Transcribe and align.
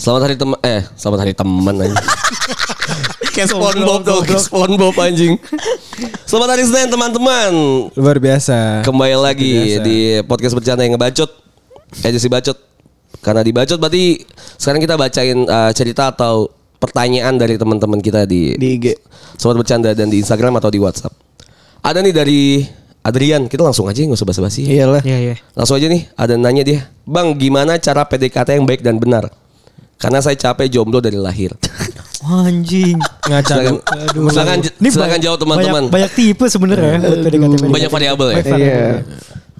Selamat 0.00 0.32
hari 0.32 0.36
teman 0.40 0.56
eh 0.64 0.80
selamat 0.96 1.18
hari 1.20 1.34
teman 1.36 1.74
anjing. 1.76 2.06
Kayak 3.36 3.52
SpongeBob 3.52 4.00
tuh, 4.00 4.20
SpongeBob 4.40 4.96
anjing. 4.96 5.36
Selamat 6.24 6.56
hari 6.56 6.64
Senin 6.64 6.88
teman-teman. 6.88 7.52
Luar 7.92 8.16
biasa. 8.16 8.80
Kembali 8.80 9.12
lagi 9.20 9.76
biasa. 9.76 9.84
di 9.84 9.96
podcast 10.24 10.56
bercanda 10.56 10.88
yang 10.88 10.96
ngebacot. 10.96 11.28
Edisi 12.00 12.32
bacot. 12.32 12.56
Karena 13.20 13.44
dibacot 13.44 13.76
berarti 13.76 14.24
sekarang 14.56 14.80
kita 14.80 14.96
bacain 14.96 15.44
uh, 15.44 15.68
cerita 15.76 16.08
atau 16.16 16.48
pertanyaan 16.80 17.36
dari 17.36 17.60
teman-teman 17.60 18.00
kita 18.00 18.24
di 18.24 18.56
di 18.56 18.80
IG. 18.80 18.96
Sobat 19.36 19.60
bercanda 19.60 19.92
dan 19.92 20.08
di 20.08 20.24
Instagram 20.24 20.56
atau 20.64 20.72
di 20.72 20.80
WhatsApp. 20.80 21.12
Ada 21.84 22.00
nih 22.00 22.16
dari 22.16 22.64
Adrian, 23.04 23.52
kita 23.52 23.68
langsung 23.68 23.84
aja 23.84 24.00
nggak 24.00 24.16
usah 24.16 24.28
basa-basi. 24.32 24.64
Iyalah. 24.64 25.04
Iya 25.04 25.18
iya. 25.20 25.34
Langsung 25.52 25.76
aja 25.76 25.92
nih, 25.92 26.08
ada 26.16 26.32
yang 26.32 26.40
nanya 26.40 26.64
dia, 26.64 26.80
Bang, 27.04 27.36
gimana 27.36 27.76
cara 27.76 28.08
PDKT 28.08 28.60
yang 28.60 28.64
baik 28.64 28.80
dan 28.80 28.96
benar? 28.96 29.39
Karena 30.00 30.18
saya 30.18 30.32
capek 30.34 30.66
jomblo 30.66 30.98
dari 30.98 31.20
lahir. 31.20 31.52
Wah, 32.24 32.44
Anjing. 32.44 32.96
Ngaca 33.28 33.52
Silakan, 33.54 33.72
lu. 34.12 34.28
silakan, 34.28 34.56
Ini 34.60 34.88
silakan 34.88 35.08
banyak- 35.10 35.24
jawab 35.24 35.38
teman-teman. 35.38 35.82
Banyak, 35.86 35.92
banyak 35.92 36.10
tipe 36.12 36.44
sebenarnya 36.46 36.96
PDKT. 37.00 37.64
Banyak 37.68 37.90
variabel 37.90 38.28
ya. 38.30 38.36
Iya. 38.56 38.84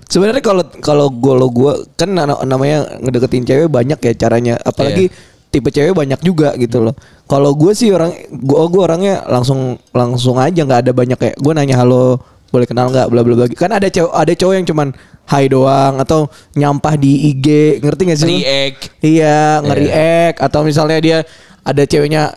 Sebenarnya 0.04 0.42
kalau 0.42 0.64
kalau 0.80 1.06
gue 1.08 1.34
lo 1.34 1.48
gue 1.48 1.72
kan 1.94 2.10
na- 2.10 2.42
namanya 2.42 2.98
ngedeketin 2.98 3.46
cewek 3.46 3.68
banyak 3.68 3.96
ya 3.96 4.12
caranya. 4.18 4.54
Apalagi 4.58 5.06
tipe 5.48 5.68
cewek 5.68 5.94
banyak 5.94 6.20
juga 6.20 6.52
gitu 6.56 6.82
loh. 6.82 6.94
Kalau 7.24 7.54
gue 7.54 7.72
sih 7.72 7.94
orang 7.94 8.10
gue 8.28 8.58
gue 8.66 8.82
orangnya 8.82 9.22
langsung 9.24 9.78
langsung 9.92 10.36
aja 10.36 10.66
nggak 10.66 10.80
ada 10.84 10.92
banyak 10.92 11.16
kayak 11.16 11.36
gue 11.38 11.52
nanya 11.54 11.78
halo 11.78 12.18
boleh 12.50 12.66
kenal 12.66 12.90
nggak 12.90 13.06
bla 13.08 13.22
bla 13.22 13.34
bla. 13.34 13.46
Kan 13.54 13.70
ada 13.70 13.86
cewek 13.86 14.10
ada 14.10 14.32
cowok 14.34 14.54
yang 14.58 14.66
cuman 14.66 14.88
hai 15.30 15.46
doang 15.46 16.02
atau 16.02 16.26
nyampah 16.58 16.98
di 16.98 17.30
IG 17.30 17.78
ngerti 17.80 18.02
gak 18.10 18.18
sih? 18.18 18.42
React. 18.42 18.80
Iya, 19.00 19.62
nge-react 19.62 20.38
atau 20.42 20.60
misalnya 20.66 20.98
dia 20.98 21.18
ada 21.62 21.82
ceweknya 21.82 22.32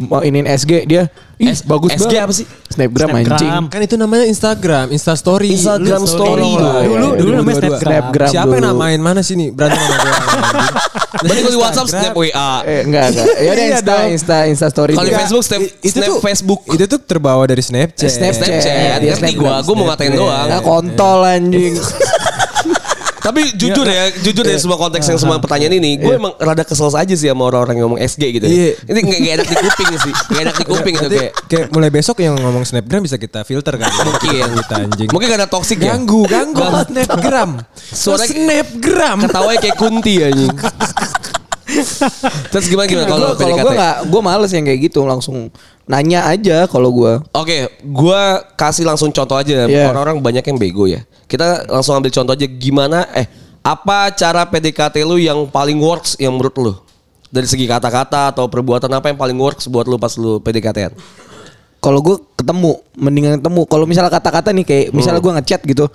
mau 0.00 0.20
inin 0.20 0.44
SG 0.44 0.84
dia 0.84 1.10
ih 1.36 1.50
S- 1.50 1.64
bagus 1.64 1.90
SG 1.92 2.06
banget. 2.06 2.22
apa 2.22 2.32
sih? 2.32 2.46
Snapgram, 2.70 3.08
Snapgram. 3.08 3.34
anjing. 3.34 3.62
Kan 3.66 3.80
itu 3.82 3.96
namanya 3.96 4.24
Instagram, 4.24 4.86
Insta 4.90 5.12
Story. 5.12 5.50
Instagram 5.50 6.00
Lu 6.00 6.06
Story. 6.06 6.42
tolonglah. 6.44 6.74
Dulu- 6.80 7.10
Ya, 7.10 7.18
dulu 7.18 7.30
namanya 7.32 7.56
2022. 7.56 7.58
Snapgram. 7.58 7.80
Snapgram 7.82 8.30
Siapa 8.30 8.52
yang 8.52 8.62
dulu. 8.62 8.70
namain 8.72 9.00
mana 9.00 9.20
sih 9.20 9.34
nih? 9.34 9.48
Berantem 9.50 9.80
sama 9.80 9.96
gue. 9.96 10.12
Berarti 11.10 11.40
kalau 11.40 11.50
di 11.50 11.60
WhatsApp 11.60 11.88
snap 11.88 12.12
WA. 12.14 12.50
Eh 12.62 12.80
enggak 12.82 13.04
enggak. 13.10 13.26
Ya 13.26 13.50
udah 13.50 13.56
Iya 13.58 13.74
Insta. 13.74 13.94
Insta 14.06 14.36
Insta 14.46 14.66
story. 14.68 14.92
Kalau 14.94 15.04
di. 15.04 15.16
Facebook 15.16 15.42
snap, 15.42 15.60
itu 15.60 15.90
snap 15.90 16.06
tuh 16.06 16.16
Facebook. 16.20 16.60
Itu 16.70 16.84
tuh 16.86 17.00
terbawa 17.00 17.42
dari 17.44 17.60
Snapchat. 17.60 18.06
Snapchat. 18.06 18.46
Snapchat. 18.46 19.18
Snapgram. 19.18 19.40
gua, 19.40 19.54
gua 19.60 19.74
mau 19.74 19.86
ngatain 19.88 20.12
doang. 20.14 20.46
Ah, 20.46 20.60
kontol 20.60 21.18
anjing. 21.22 21.74
Tapi 23.20 23.52
jujur 23.52 23.84
ya, 23.84 24.08
jujur 24.16 24.42
ya 24.42 24.56
semua 24.56 24.76
konteks 24.76 25.04
yang 25.04 25.18
semua 25.20 25.36
pertanyaan 25.38 25.76
ini, 25.76 25.96
gue 25.96 26.16
emang 26.16 26.32
rada 26.36 26.64
kesel 26.64 26.88
aja 26.90 27.12
sih 27.12 27.28
sama 27.28 27.46
orang-orang 27.46 27.76
yang 27.76 27.86
ngomong 27.86 28.00
SG 28.00 28.22
gitu. 28.32 28.46
Iya. 28.48 28.74
Ya. 28.80 28.96
Ini 28.96 28.98
nggak 29.00 29.34
enak 29.36 29.46
di 29.46 29.56
kuping 29.60 29.88
sih, 30.00 30.12
nggak 30.12 30.42
enak 30.42 30.54
di 30.56 30.64
kuping 30.64 30.94
gitu 30.96 31.08
kayak. 31.10 31.32
kayak 31.46 31.66
mulai 31.70 31.90
besok 31.92 32.16
yang 32.18 32.34
ngomong 32.34 32.64
Snapgram 32.64 33.04
bisa 33.04 33.16
kita 33.16 33.44
filter 33.44 33.76
kan. 33.76 33.90
Mungkin. 33.92 34.48
Kita 34.56 34.74
anjing. 34.80 35.08
Mungkin 35.12 35.28
karena 35.28 35.46
toxic 35.46 35.78
ya. 35.78 35.94
Ganggu, 35.94 36.24
ganggu. 36.24 36.64
Snapgram. 36.88 37.50
Suara- 37.76 38.24
Snapgram. 38.26 39.18
Ketawanya 39.28 39.58
kayak 39.60 39.76
kunti 39.76 40.14
anjing. 40.20 40.54
Terus 42.50 42.66
gimana 42.66 42.86
gimana 42.90 43.06
kalau 43.06 43.28
Kalau 43.38 43.56
gue 43.56 43.72
nggak, 43.72 43.96
gue 44.10 44.20
males 44.20 44.50
yang 44.50 44.64
kayak 44.66 44.80
gitu 44.90 45.06
langsung 45.06 45.48
nanya 45.90 46.26
aja 46.30 46.70
kalau 46.70 46.94
gue. 46.94 47.12
Oke, 47.34 47.66
gua 47.82 48.46
kasih 48.54 48.86
langsung 48.86 49.10
contoh 49.10 49.34
aja. 49.34 49.66
Iya. 49.66 49.90
Orang-orang 49.90 50.22
banyak 50.22 50.44
yang 50.46 50.58
bego 50.58 50.86
ya. 50.86 51.02
Kita 51.26 51.66
langsung 51.66 51.98
ambil 51.98 52.14
contoh 52.14 52.34
aja 52.34 52.46
gimana 52.46 53.06
eh 53.14 53.26
apa 53.60 54.08
cara 54.16 54.46
PDKT 54.48 55.04
lu 55.04 55.20
yang 55.20 55.50
paling 55.50 55.76
works 55.78 56.14
yang 56.22 56.34
menurut 56.38 56.54
lu? 56.58 56.72
Dari 57.30 57.46
segi 57.46 57.66
kata-kata 57.66 58.34
atau 58.34 58.50
perbuatan 58.50 58.90
apa 58.90 59.10
yang 59.10 59.18
paling 59.18 59.38
works 59.38 59.70
buat 59.70 59.86
lu 59.86 59.98
pas 59.98 60.14
lu 60.18 60.42
PDKT-an? 60.42 60.94
Kalau 61.80 62.04
gue 62.04 62.20
ketemu, 62.36 62.76
mendingan 62.92 63.40
ketemu. 63.40 63.62
Kalau 63.64 63.84
misalnya 63.88 64.12
kata-kata 64.12 64.52
nih 64.52 64.64
kayak 64.68 64.86
misalnya 64.92 65.20
gue 65.22 65.32
ngechat 65.32 65.60
gitu, 65.64 65.88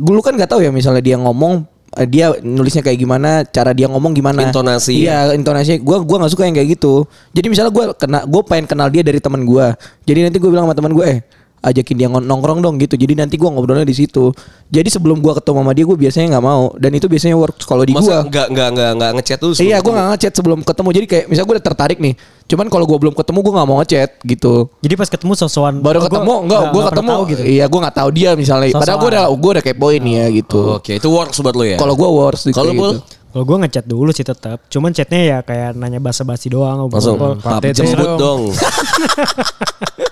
dulu 0.00 0.24
kan 0.24 0.32
nggak 0.32 0.48
tahu 0.48 0.64
ya 0.64 0.72
misalnya 0.72 1.04
dia 1.04 1.20
ngomong 1.20 1.68
dia 2.06 2.38
nulisnya 2.38 2.86
kayak 2.86 2.98
gimana, 3.02 3.42
cara 3.42 3.74
dia 3.74 3.90
ngomong 3.90 4.14
gimana, 4.14 4.46
Intonasi. 4.46 5.02
Iya, 5.02 5.34
intonasi. 5.34 5.82
Gue 5.82 5.98
gua 6.06 6.22
nggak 6.22 6.32
suka 6.32 6.46
yang 6.46 6.54
kayak 6.54 6.78
gitu. 6.78 7.02
Jadi 7.34 7.46
misalnya 7.50 7.74
gue 7.74 7.84
kena, 7.98 8.22
gue 8.22 8.42
pengen 8.46 8.66
kenal 8.70 8.88
dia 8.94 9.02
dari 9.02 9.18
teman 9.18 9.42
gue. 9.42 9.66
Jadi 10.06 10.18
nanti 10.30 10.38
gue 10.38 10.50
bilang 10.50 10.70
sama 10.70 10.76
teman 10.78 10.94
gue, 10.94 11.04
eh 11.06 11.18
ajakin 11.60 11.96
dia 11.96 12.08
ngon- 12.08 12.24
nongkrong 12.24 12.60
dong 12.60 12.76
gitu. 12.76 12.96
Jadi 12.96 13.12
nanti 13.14 13.36
gue 13.36 13.44
ngobrolnya 13.44 13.84
di 13.84 13.92
situ. 13.92 14.32
Jadi 14.66 14.88
sebelum 14.88 15.20
gue 15.20 15.32
ketemu 15.34 15.58
sama 15.60 15.72
dia, 15.72 15.84
gue 15.84 15.98
biasanya 15.98 16.26
nggak 16.32 16.44
mau. 16.44 16.72
Dan 16.74 16.90
itu 16.94 17.06
biasanya 17.06 17.36
works 17.36 17.64
kalau 17.64 17.84
di 17.84 17.92
gue. 17.92 18.00
Masa 18.00 18.24
nggak 18.24 18.46
nggak 18.48 18.68
nggak 18.72 18.90
nggak 18.96 19.10
ngechat 19.18 19.38
dulu? 19.38 19.52
sebelum 19.52 19.68
Iya, 19.68 19.76
gue 19.76 19.82
ketemu? 19.82 19.94
nggak 19.94 20.08
ngechat 20.10 20.32
sebelum 20.32 20.58
ketemu. 20.62 20.88
Jadi 20.90 21.06
kayak 21.06 21.24
misalnya 21.28 21.46
gue 21.46 21.56
udah 21.56 21.66
tertarik 21.66 21.98
nih. 21.98 22.14
Cuman 22.50 22.66
kalau 22.66 22.84
gue 22.84 22.98
belum 22.98 23.14
ketemu, 23.14 23.38
gue 23.40 23.52
nggak 23.54 23.68
mau 23.68 23.76
ngechat 23.78 24.10
gitu. 24.22 24.54
Jadi 24.80 24.94
pas 24.96 25.08
ketemu 25.08 25.32
sosokan 25.36 25.74
Baru 25.78 25.96
oh, 25.96 26.00
gua 26.00 26.08
ketemu, 26.08 26.34
enggak, 26.42 26.60
gue 26.60 26.70
pernah 26.72 26.90
ketemu. 26.90 27.10
tahu 27.10 27.22
gitu. 27.28 27.42
Iya, 27.44 27.64
gue 27.68 27.80
nggak 27.80 27.96
tahu 27.96 28.08
dia 28.10 28.30
misalnya. 28.34 28.68
Padahal 28.72 28.98
gue 28.98 29.10
Sosokan. 29.10 29.12
udah 29.30 29.38
gue 29.38 29.50
udah 29.54 29.64
kepoin 29.64 30.02
ya 30.02 30.24
gitu. 30.32 30.60
Oke, 30.74 30.92
itu 30.96 31.08
works 31.08 31.38
buat 31.38 31.54
lu 31.54 31.64
ya. 31.66 31.76
Kalau 31.76 31.94
gue 31.94 32.08
worst 32.08 32.42
gitu. 32.46 32.56
kalau 32.56 32.72
Pul, 32.72 32.90
Kalau 33.30 33.44
gue 33.46 33.56
ngechat 33.62 33.86
dulu 33.86 34.10
sih 34.10 34.26
tetap. 34.26 34.58
Cuman 34.66 34.90
chatnya 34.90 35.20
ya 35.22 35.38
kayak 35.40 35.78
nanya 35.78 36.02
basa-basi 36.02 36.50
doang. 36.50 36.90
langsung 36.90 37.14
pap 37.38 37.62
jemput 37.76 38.18
dong. 38.18 38.50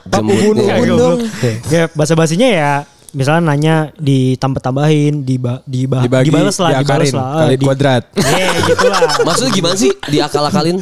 jemput 0.06 0.56
dong. 0.88 1.18
Ya. 1.42 1.52
Ya 1.66 1.82
basa-basinya 1.90 2.48
ya 2.48 2.72
misalnya 3.08 3.42
nanya 3.48 3.76
ditambah-tambahin, 3.96 5.24
diba, 5.24 5.64
diba, 5.64 6.04
Dibagi, 6.04 6.28
dibales 6.28 6.56
lah, 6.60 6.70
dibales 6.76 7.08
diakalin, 7.08 7.14
lah. 7.16 7.28
kali 7.40 7.56
Di- 7.56 7.64
kuadrat. 7.64 8.02
Iya 8.20 8.48
gitu 8.68 8.86
lah. 8.86 9.00
Maksudnya 9.24 9.52
gimana 9.52 9.74
sih? 9.74 9.90
Diakal-akalin? 10.06 10.76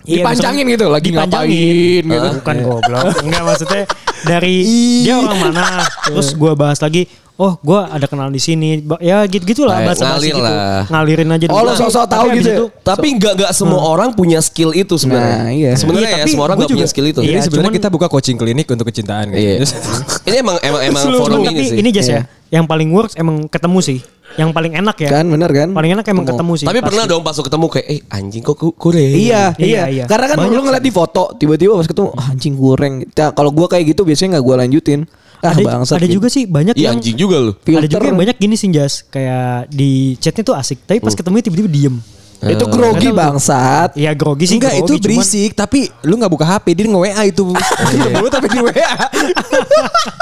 Iya, 0.00 0.24
Dipanjangin 0.24 0.64
gitu, 0.66 0.86
lagi 0.88 1.08
ngapain 1.12 2.02
gitu. 2.02 2.28
Bukan 2.40 2.56
goblok. 2.64 3.04
Enggak 3.24 3.42
maksudnya 3.44 3.82
dari 4.24 4.56
dia 5.04 5.14
orang 5.20 5.38
mana. 5.38 5.84
Terus 6.08 6.28
gue 6.34 6.52
bahas 6.56 6.80
lagi. 6.80 7.06
Oh, 7.40 7.56
gue 7.56 7.80
ada 7.80 8.04
kenal 8.04 8.28
di 8.28 8.36
sini. 8.36 8.84
Ya 9.00 9.24
gitu 9.24 9.40
gitulah 9.42 9.80
Kayak 9.80 9.88
bahasa 9.88 10.04
ngalir 10.04 10.28
gitu. 10.28 10.44
lah. 10.44 10.80
Ngalirin 10.86 11.28
aja. 11.32 11.44
Oh, 11.48 11.64
lo 11.64 11.72
sok-sok 11.72 12.04
tahu 12.04 12.26
gitu 12.36 12.44
ya? 12.44 12.56
itu, 12.60 12.64
Tapi 12.84 13.06
nggak 13.16 13.32
nggak 13.34 13.52
semua 13.56 13.80
orang 13.80 14.12
punya 14.12 14.44
skill 14.44 14.76
itu 14.76 14.92
sebenarnya. 14.94 15.36
Nah, 15.38 15.48
iya. 15.48 15.72
Sebenarnya 15.72 16.10
Iya, 16.10 16.18
ya 16.18 16.24
semua 16.28 16.44
orang 16.44 16.56
gua 16.56 16.62
nggak 16.62 16.76
punya 16.76 16.86
skill 16.86 17.06
itu. 17.08 17.20
Iya, 17.20 17.28
Jadi 17.32 17.40
sebenarnya 17.48 17.72
kita 17.74 17.88
buka 17.88 18.06
coaching 18.06 18.36
klinik 18.36 18.68
untuk 18.68 18.84
kecintaan 18.84 19.32
kan. 19.32 19.40
Iya. 19.40 19.56
Terus- 19.56 19.72
ini 20.28 20.36
emang 20.36 20.56
emang 20.60 20.80
emang 20.84 21.02
forum 21.08 21.40
tapi 21.40 21.56
ini 21.56 21.64
sih. 21.64 21.76
ini 21.80 21.88
Iya. 21.90 22.04
ya. 22.04 22.22
Yang 22.50 22.64
paling 22.68 22.88
works 22.92 23.14
emang 23.16 23.48
ketemu 23.48 23.78
sih. 23.80 23.98
Yang 24.30 24.50
paling 24.52 24.72
enak 24.76 24.96
ya. 25.00 25.08
Kan 25.10 25.26
bener 25.26 25.48
kan? 25.48 25.68
Paling 25.72 25.90
enak 25.96 26.04
emang 26.04 26.26
ketemu 26.28 26.52
sih. 26.54 26.66
Tapi 26.68 26.78
pasti. 26.78 26.88
pernah 26.92 27.04
dong 27.08 27.22
pas 27.24 27.34
ketemu 27.34 27.66
kayak 27.66 27.86
eh 27.88 28.00
anjing 28.10 28.42
kok 28.44 28.54
ku- 28.54 28.74
kure. 28.74 29.00
Iya, 29.00 29.56
Iya, 29.56 29.56
iya, 29.56 29.82
iya. 29.88 30.04
Karena 30.04 30.28
kan 30.28 30.36
Banyak 30.38 30.52
lu 30.52 30.62
ngeliat 30.62 30.84
di 30.84 30.92
foto, 30.92 31.32
tiba-tiba 31.34 31.72
pas 31.72 31.88
ketemu, 31.88 32.12
"Ah, 32.12 32.30
anjing 32.30 32.54
goreng. 32.54 32.94
Nah, 33.02 33.30
kalau 33.32 33.50
gue 33.50 33.64
kayak 33.66 33.84
gitu 33.88 34.04
biasanya 34.04 34.36
nggak 34.36 34.44
gue 34.44 34.56
lanjutin. 34.60 35.00
Ah, 35.40 35.50
ada, 35.50 35.62
bangsat 35.62 35.96
ada 35.96 36.06
juga 36.06 36.28
sih 36.28 36.44
banyak 36.44 36.74
Iya 36.74 36.84
yang 36.86 36.96
anjing 36.96 37.16
juga 37.16 37.36
lu. 37.38 37.52
ada 37.52 37.64
juga 37.82 37.96
Filter. 37.96 38.00
yang 38.06 38.18
banyak 38.18 38.36
gini 38.36 38.54
sih 38.54 38.68
Jas 38.68 39.02
kayak 39.04 39.68
di 39.68 39.90
chatnya 40.16 40.42
tuh 40.42 40.54
asik 40.54 40.78
tapi 40.82 40.98
Hmm. 40.98 41.06
pas 41.06 41.14
ketemu 41.14 41.34
tiba-tiba 41.42 41.70
diem 41.70 41.96
Itu 42.42 42.64
grogi 42.66 43.08
bangsat. 43.10 43.92
Iya 43.94 44.12
grogi 44.12 44.44
sih 44.46 44.56
Enggak 44.56 44.72
itu 44.74 44.84
grogi, 44.86 44.96
cuman- 44.98 45.04
berisik 45.12 45.50
tapi 45.52 45.80
lu 46.00 46.16
nggak 46.16 46.28
buka 46.30 46.44
HP 46.46 46.72
dia 46.72 46.88
nge-WA 46.88 47.22
itu. 47.26 47.44
Dulu 48.16 48.28
tapi 48.28 48.48
di 48.48 48.58
WA. 48.58 48.96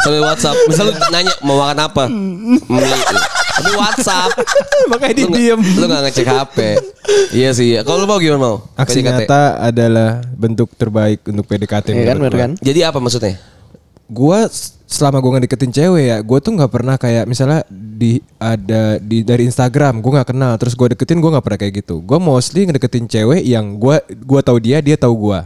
Sambil 0.00 0.22
WhatsApp. 0.24 0.56
Misal 0.66 0.84
lu 0.88 0.98
nanya 1.08 1.30
mau 1.40 1.58
makan 1.58 1.78
apa? 1.80 2.04
Tapi 3.58 3.70
WhatsApp. 3.72 4.30
Makanya 4.88 5.14
dia 5.14 5.22
Lu 5.22 5.28
nggak- 5.28 5.40
diem. 5.40 5.60
Lu 5.74 5.84
gak 5.84 6.02
ngecek 6.04 6.26
HP. 6.28 6.58
iya 7.32 7.50
sih. 7.52 7.74
Kalau 7.80 7.98
lu 7.98 8.06
mau 8.06 8.18
gimana 8.18 8.38
mau? 8.40 8.56
Aksi 8.74 8.98
PDKT. 8.98 9.06
nyata 9.22 9.42
adalah 9.60 10.10
bentuk 10.32 10.70
terbaik 10.72 11.22
untuk 11.24 11.42
PDKT. 11.44 11.86
Iya 11.92 12.02
kan, 12.04 12.16
bener 12.18 12.34
kan? 12.34 12.50
Jadi 12.56 12.80
apa 12.82 12.98
maksudnya? 12.98 13.38
Gua 14.06 14.46
selama 14.88 15.20
gue 15.20 15.30
ngedeketin 15.36 15.68
cewek 15.68 16.04
ya, 16.08 16.16
gue 16.24 16.38
tuh 16.40 16.56
nggak 16.56 16.72
pernah 16.72 16.96
kayak 16.96 17.28
misalnya 17.28 17.60
di 17.68 18.24
ada 18.40 18.96
di 18.96 19.20
dari 19.20 19.44
Instagram, 19.44 20.00
gue 20.00 20.12
nggak 20.16 20.32
kenal, 20.32 20.56
terus 20.56 20.72
gue 20.72 20.96
deketin 20.96 21.20
gue 21.20 21.28
nggak 21.28 21.44
pernah 21.44 21.60
kayak 21.60 21.74
gitu. 21.84 22.00
Gue 22.00 22.16
mostly 22.16 22.64
ngedeketin 22.64 23.04
cewek 23.04 23.44
yang 23.44 23.76
gue 23.76 24.00
gua 24.24 24.40
tahu 24.40 24.56
dia, 24.64 24.80
dia 24.80 24.96
tahu 24.96 25.28
gue. 25.28 25.40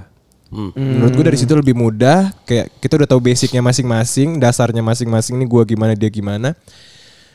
Menurut 0.79 1.13
gue 1.17 1.25
dari 1.27 1.39
situ 1.41 1.51
lebih 1.57 1.75
mudah, 1.75 2.31
kayak 2.45 2.71
kita 2.79 3.03
udah 3.03 3.09
tahu 3.09 3.21
basicnya 3.25 3.65
masing-masing, 3.65 4.37
dasarnya 4.39 4.85
masing-masing 4.85 5.41
nih 5.41 5.49
gue 5.49 5.63
gimana 5.75 5.93
dia 5.99 6.13
gimana. 6.13 6.55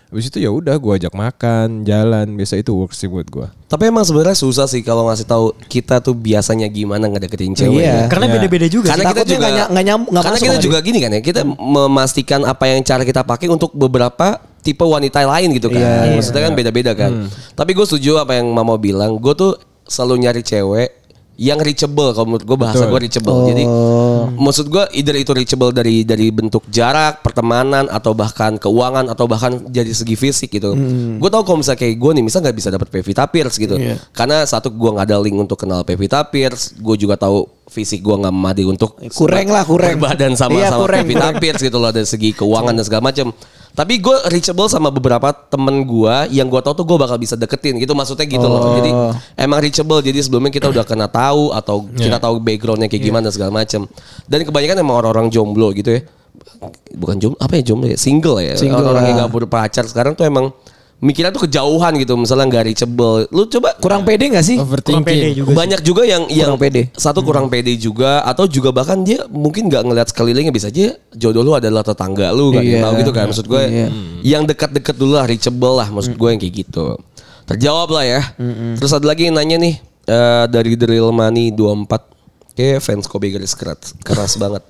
Habis 0.07 0.31
itu 0.31 0.39
ya 0.39 0.48
udah 0.48 0.71
gue 0.74 0.94
ajak 0.95 1.12
makan, 1.12 1.83
jalan, 1.83 2.31
biasa 2.33 2.56
itu 2.56 2.71
works 2.71 2.95
sih 2.95 3.06
buat 3.06 3.27
gue. 3.27 3.44
Tapi 3.68 3.83
emang 3.86 4.01
sebenarnya 4.01 4.33
susah 4.33 4.63
sih 4.63 4.80
kalau 4.80 5.04
ngasih 5.04 5.27
tahu 5.27 5.51
kita 5.68 6.00
tuh 6.00 6.15
biasanya 6.15 6.63
gimana 6.65 7.06
ngedeketin 7.06 7.51
cewek. 7.54 7.83
Iya. 7.83 7.92
ya. 7.94 8.07
karena 8.07 8.25
Iya. 8.25 8.33
beda-beda 8.39 8.68
juga 8.68 8.88
Karena 8.88 9.04
sih. 9.04 9.12
kita 9.12 9.24
juga 9.25 9.45
nggak 9.45 9.51
ny- 9.51 9.71
nggak 9.74 9.86
nyam- 9.86 10.07
nggak 10.07 10.24
karena 10.24 10.39
kita 10.39 10.57
juga 10.57 10.77
gini 10.80 10.98
kan 10.98 11.12
ya 11.12 11.21
kita 11.21 11.42
memastikan 11.44 12.42
apa 12.42 12.63
yang 12.65 12.80
cara 12.81 13.04
kita 13.04 13.21
pakai 13.21 13.48
untuk 13.48 13.75
beberapa 13.75 14.39
tipe 14.63 14.81
wanita 14.81 15.19
lain 15.21 15.51
gitu 15.51 15.68
kan. 15.68 16.07
Iya. 16.07 16.15
Maksudnya 16.15 16.42
kan 16.42 16.53
beda-beda 16.56 16.92
kan. 16.94 17.12
Tapi 17.51 17.71
gue 17.71 17.83
setuju 17.83 18.18
apa 18.18 18.36
yang 18.36 18.48
Mama 18.48 18.80
bilang. 18.80 19.19
Gue 19.19 19.36
tuh 19.36 19.60
selalu 19.83 20.24
nyari 20.24 20.39
cewek 20.39 20.89
yang 21.36 21.60
reachable 21.60 22.15
kalau 22.15 22.25
menurut 22.25 22.48
gue 22.48 22.57
bahasa 22.57 22.83
gue 22.83 22.98
reachable. 22.98 23.44
Jadi 23.45 23.63
Maksud 24.33 24.65
gue 24.67 24.83
either 24.97 25.15
itu 25.15 25.31
reachable 25.35 25.69
dari 25.69 26.01
dari 26.01 26.33
bentuk 26.33 26.65
jarak, 26.73 27.21
pertemanan 27.21 27.85
atau 27.91 28.17
bahkan 28.17 28.57
keuangan 28.57 29.11
atau 29.13 29.29
bahkan 29.29 29.61
jadi 29.69 29.93
segi 29.93 30.17
fisik 30.17 30.49
gitu. 30.57 30.73
Gue 31.21 31.29
tau 31.29 31.45
kalau 31.45 31.61
misalnya 31.61 31.79
kayak 31.85 31.95
gue 32.01 32.11
nih, 32.17 32.23
misal 32.25 32.39
nggak 32.41 32.57
bisa 32.57 32.69
dapat 32.73 32.87
Pevita 32.89 33.29
Pierce 33.29 33.61
gitu. 33.61 33.77
Karena 34.15 34.41
satu 34.47 34.73
gue 34.73 34.89
nggak 34.89 35.05
ada 35.07 35.17
link 35.21 35.37
untuk 35.37 35.61
kenal 35.61 35.85
Pevita 35.85 36.25
Pierce, 36.25 36.73
gue 36.77 36.95
juga 36.97 37.19
tahu 37.19 37.45
fisik 37.67 37.99
gue 37.99 38.15
nggak 38.15 38.33
memadai 38.33 38.65
untuk 38.65 38.95
Kurang 39.11 39.51
lah, 39.51 39.67
kurang. 39.67 39.99
badan 39.99 40.39
sama 40.39 40.55
Iya, 40.55 40.71
sama 40.71 40.87
kurang, 40.87 41.03
Pevita 41.03 41.27
Pierce 41.35 41.61
gitu 41.67 41.77
loh 41.77 41.91
dari 41.91 42.07
segi 42.07 42.31
keuangan 42.31 42.73
dan 42.73 42.85
segala 42.87 43.11
macam. 43.11 43.29
Tapi 43.77 44.01
gue 44.01 44.18
reachable 44.33 44.65
sama 44.74 44.89
beberapa 44.89 45.29
temen 45.29 45.85
gue 45.85 46.15
yang 46.33 46.50
gue 46.50 46.57
tau 46.65 46.74
tuh 46.74 46.81
gue 46.81 46.97
bakal 46.97 47.21
bisa 47.21 47.38
deketin 47.38 47.77
gitu 47.77 47.94
maksudnya 47.94 48.25
gitu 48.25 48.41
loh. 48.50 48.74
Jadi 48.81 48.89
emang 49.38 49.62
reachable 49.62 50.01
jadi 50.01 50.18
sebelumnya 50.18 50.50
kita 50.50 50.74
udah 50.74 50.81
kena 50.81 51.06
tahu 51.06 51.53
atau 51.53 51.85
kita 51.94 52.18
tahu 52.18 52.41
backgroundnya 52.41 52.89
kayak 52.89 53.06
gimana 53.06 53.29
segala 53.29 53.53
macam. 53.53 53.85
Dan 54.25 54.50
kebanyakan 54.50 54.81
emang 54.81 54.95
orang-orang 55.06 55.29
jomblo 55.29 55.69
gitu 55.77 55.94
ya. 55.94 56.01
Bukan 56.97 57.21
jomblo 57.21 57.38
apa 57.38 57.53
ya 57.62 57.63
jomblo 57.69 57.85
ya 57.85 57.97
single 58.01 58.41
ya. 58.41 58.57
Single 58.57 58.81
Orang-orang 58.81 59.13
yang 59.13 59.18
lah. 59.21 59.29
gak 59.29 59.33
berpacar 59.45 59.85
sekarang 59.85 60.18
tuh 60.18 60.25
emang 60.25 60.50
mikirnya 60.97 61.29
tuh 61.29 61.45
kejauhan 61.45 61.94
gitu 61.95 62.17
misalnya 62.17 62.45
nggak 62.47 62.63
reachable. 62.65 63.29
Lu 63.29 63.45
coba 63.45 63.77
Kurang 63.77 64.01
pede 64.01 64.27
gak 64.27 64.41
sih? 64.41 64.57
Kurang 64.57 65.05
pede 65.05 65.29
juga 65.31 65.49
sih. 65.49 65.57
banyak 65.57 65.79
juga 65.81 66.01
yang 66.03 66.25
yang 66.27 66.57
pede. 66.57 66.89
satu 66.91 67.21
kurang 67.21 67.47
pede 67.47 67.69
juga 67.73 68.21
atau 68.21 68.45
juga 68.45 68.69
bahkan 68.71 68.97
dia 68.99 69.21
mungkin 69.27 69.69
nggak 69.69 69.83
ngelihat 69.83 70.07
sekelilingnya 70.09 70.49
bisa 70.49 70.67
aja 70.67 70.97
jodoh 71.13 71.41
lu 71.41 71.53
adalah 71.53 71.81
tetangga 71.81 72.29
lu 72.31 72.49
kan 72.49 72.61
Iya. 72.61 72.81
tahu 72.81 72.94
gitu 72.97 73.11
kan 73.11 73.25
maksud 73.27 73.45
gue 73.45 73.61
Iya. 73.61 73.88
yang 74.25 74.44
dekat-dekat 74.44 74.94
dulu 74.94 75.13
lah 75.13 75.23
reachable 75.23 75.73
lah 75.75 75.88
maksud 75.88 76.13
gue 76.13 76.29
yang 76.29 76.39
kayak 76.39 76.55
gitu 76.57 76.97
terjawab 77.45 77.89
lah 77.91 78.03
ya 78.03 78.21
terus 78.73 78.89
ada 78.89 79.05
lagi 79.05 79.29
yang 79.29 79.38
nanya 79.38 79.55
nih 79.55 79.75
eh, 80.03 80.45
dari 80.47 80.73
The 80.73 80.88
Real 80.89 81.11
Money 81.11 81.53
24 81.53 81.88
kayak 82.53 82.81
fans 82.81 83.05
Kobe 83.05 83.29
garis 83.29 83.53
keras 83.53 83.93
keras 84.01 84.33
banget 84.41 84.65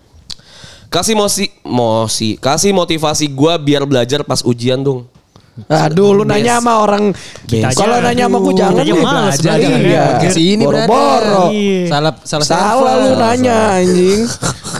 kasih 0.87 1.15
mosi 1.15 1.47
mosi 1.63 2.35
kasih 2.35 2.71
motivasi 2.71 3.27
gue 3.27 3.53
biar 3.57 3.83
belajar 3.83 4.21
pas 4.21 4.39
ujian 4.41 4.77
dong 4.77 5.07
Aduh, 5.65 6.13
lu 6.13 6.21
nanya 6.21 6.61
sama 6.61 6.85
orang. 6.85 7.09
Kalau 7.73 7.97
nanya 7.97 8.29
sama 8.29 8.37
gue 8.39 8.53
jangan 8.53 8.83
nih. 8.83 8.93
males 8.95 9.35
belajar, 9.35 9.57
jangan 9.57 9.79
Iya. 9.81 10.03
belajar. 10.05 10.31
Sini, 10.31 10.63
Boro-boro. 10.63 11.45
Iya. 11.49 11.81
Salah 11.89 12.13
salah 12.21 12.45
Salah 12.45 12.93
lu 12.95 13.11
nanya 13.17 13.57
anjing. 13.75 14.21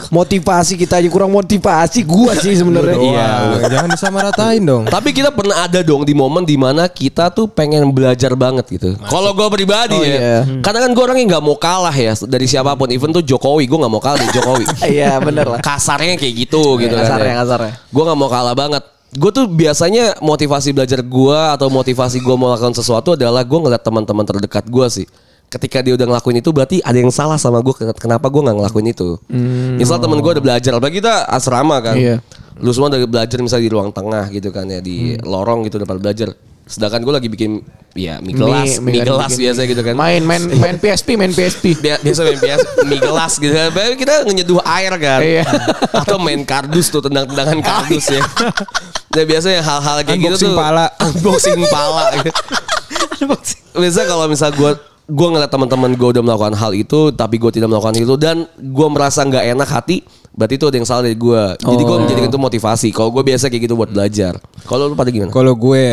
Motivasi 0.07 0.77
kita 0.77 1.01
aja 1.01 1.09
kurang 1.09 1.31
motivasi 1.31 1.99
gua 2.01 2.31
sih 2.33 2.55
sebenarnya. 2.55 2.95
Iya, 2.95 3.27
jangan 3.67 3.89
disamaratain 3.91 4.63
dong. 4.63 4.83
Tapi 4.87 5.11
kita 5.11 5.33
pernah 5.33 5.65
ada 5.65 5.83
dong 5.83 6.03
di 6.03 6.13
momen 6.13 6.43
di 6.43 6.55
mana 6.55 6.87
kita 6.87 7.27
tuh 7.27 7.45
pengen 7.45 7.83
belajar 7.91 8.31
banget 8.33 8.65
gitu. 8.69 8.95
Kalau 9.03 9.33
gue 9.33 9.47
pribadi 9.49 9.97
Oh, 9.97 10.03
ya, 10.03 10.15
iya. 10.15 10.37
karena 10.61 10.79
kan 10.85 10.91
gue 10.93 11.03
orangnya 11.03 11.25
nggak 11.35 11.43
mau 11.43 11.57
kalah 11.57 11.91
ya 11.91 12.13
dari 12.23 12.45
siapa 12.45 12.75
pun. 12.75 12.87
Even 12.87 13.11
tuh 13.11 13.19
Jokowi, 13.19 13.65
gue 13.65 13.77
nggak 13.77 13.91
mau 13.91 13.99
kalah 13.99 14.17
dari 14.17 14.31
Jokowi. 14.31 14.65
Iya, 14.97 15.19
bener 15.19 15.43
lah. 15.43 15.59
Kasarnya 15.59 16.15
kayak 16.15 16.33
gitu 16.37 16.79
gitu 16.79 16.93
kasarnya, 16.93 17.33
kan. 17.35 17.41
kasarnya. 17.43 17.73
Gue 17.89 18.03
nggak 18.05 18.17
mau 18.17 18.29
kalah 18.29 18.55
banget. 18.55 18.83
Gue 19.17 19.33
tuh 19.33 19.49
biasanya 19.49 20.21
motivasi 20.21 20.77
belajar 20.77 21.01
gue 21.01 21.39
atau 21.57 21.73
motivasi 21.73 22.21
gue 22.21 22.35
mau 22.37 22.53
lakukan 22.53 22.77
sesuatu 22.77 23.17
adalah 23.17 23.41
gue 23.41 23.57
ngeliat 23.57 23.81
teman-teman 23.81 24.21
terdekat 24.21 24.69
gue 24.69 24.87
sih. 24.93 25.07
Ketika 25.49 25.81
dia 25.81 25.97
udah 25.97 26.05
ngelakuin 26.05 26.37
itu 26.37 26.53
berarti 26.53 26.77
ada 26.85 27.01
yang 27.01 27.09
salah 27.09 27.41
sama 27.41 27.57
gue. 27.65 27.73
Kenapa 27.97 28.29
gue 28.29 28.41
nggak 28.45 28.57
ngelakuin 28.61 28.93
itu? 28.93 29.17
Misal 29.73 29.97
temen 29.97 30.21
gue 30.21 30.31
udah 30.37 30.43
belajar, 30.43 30.71
apalagi 30.77 31.01
kita 31.01 31.25
asrama 31.33 31.81
kan. 31.81 31.97
Iya. 31.97 32.21
Lu 32.61 32.69
semua 32.69 32.93
udah 32.93 33.09
belajar 33.09 33.41
misalnya 33.41 33.65
di 33.65 33.71
ruang 33.73 33.89
tengah 33.89 34.29
gitu 34.29 34.53
kan 34.53 34.69
ya 34.69 34.77
di 34.85 35.17
lorong 35.17 35.65
gitu 35.65 35.81
udah 35.81 35.89
pada 35.89 36.01
belajar. 36.03 36.37
Sedangkan 36.67 36.99
gue 36.99 37.13
lagi 37.13 37.27
bikin 37.27 37.63
ya 37.93 38.19
mie 38.19 38.31
gelas, 38.31 38.77
mie, 38.77 38.99
kan 38.99 39.07
gelas 39.09 39.31
bikin- 39.31 39.41
biasa 39.41 39.59
gitu 39.65 39.81
kan. 39.81 39.93
Main 39.95 40.21
main 40.21 40.43
main 40.53 40.75
PSP, 40.75 41.15
main 41.15 41.31
PSP. 41.31 41.73
Bia- 41.75 41.97
biasa 41.97 42.19
main 42.21 42.37
PS 42.37 42.61
mie 42.83 42.99
gelas 42.99 43.33
gitu 43.35 43.49
kan. 43.49 43.71
Kita 43.95 44.13
ngenyeduh 44.23 44.59
air 44.61 44.93
kan. 44.97 45.19
Iya. 45.19 45.43
Atau 45.95 46.17
main 46.17 46.43
kardus 46.43 46.87
tuh 46.87 46.99
tendang-tendangan 46.99 47.57
kardus 47.59 48.11
ya. 48.11 48.21
Nah 49.09 49.23
biasanya 49.23 49.59
hal-hal 49.59 49.97
kayak 50.03 50.19
gitu 50.19 50.27
Unboxing 50.29 50.51
tuh 50.51 50.59
pala. 50.59 50.85
unboxing 51.01 51.59
pala 51.67 52.05
gitu. 52.15 52.31
Biasa 53.73 53.99
kalau 54.03 54.25
misal 54.27 54.51
gue 54.51 54.71
gue 55.07 55.27
ngeliat 55.29 55.47
teman-teman 55.47 55.95
gue 55.95 56.09
udah 56.11 56.19
melakukan 56.19 56.51
hal 56.53 56.75
itu 56.75 57.09
tapi 57.11 57.39
gue 57.39 57.47
tidak 57.49 57.71
melakukan 57.71 57.95
itu 57.95 58.13
dan 58.13 58.43
gue 58.53 58.87
merasa 58.91 59.23
nggak 59.23 59.55
enak 59.55 59.63
hati 59.65 60.03
berarti 60.35 60.53
itu 60.53 60.65
ada 60.67 60.75
yang 60.75 60.83
salah 60.83 61.01
dari 61.01 61.15
gue 61.15 61.41
jadi 61.57 61.79
gue 61.79 61.97
menjadikan 61.97 62.27
itu 62.27 62.35
motivasi 62.37 62.87
kalau 62.91 63.09
gue 63.09 63.23
biasa 63.23 63.47
kayak 63.47 63.63
gitu 63.63 63.73
buat 63.73 63.87
belajar 63.87 64.35
kalau 64.67 64.91
lu 64.91 64.93
pada 64.93 65.07
gimana 65.07 65.31
Kalau 65.31 65.55
gue 65.55 65.83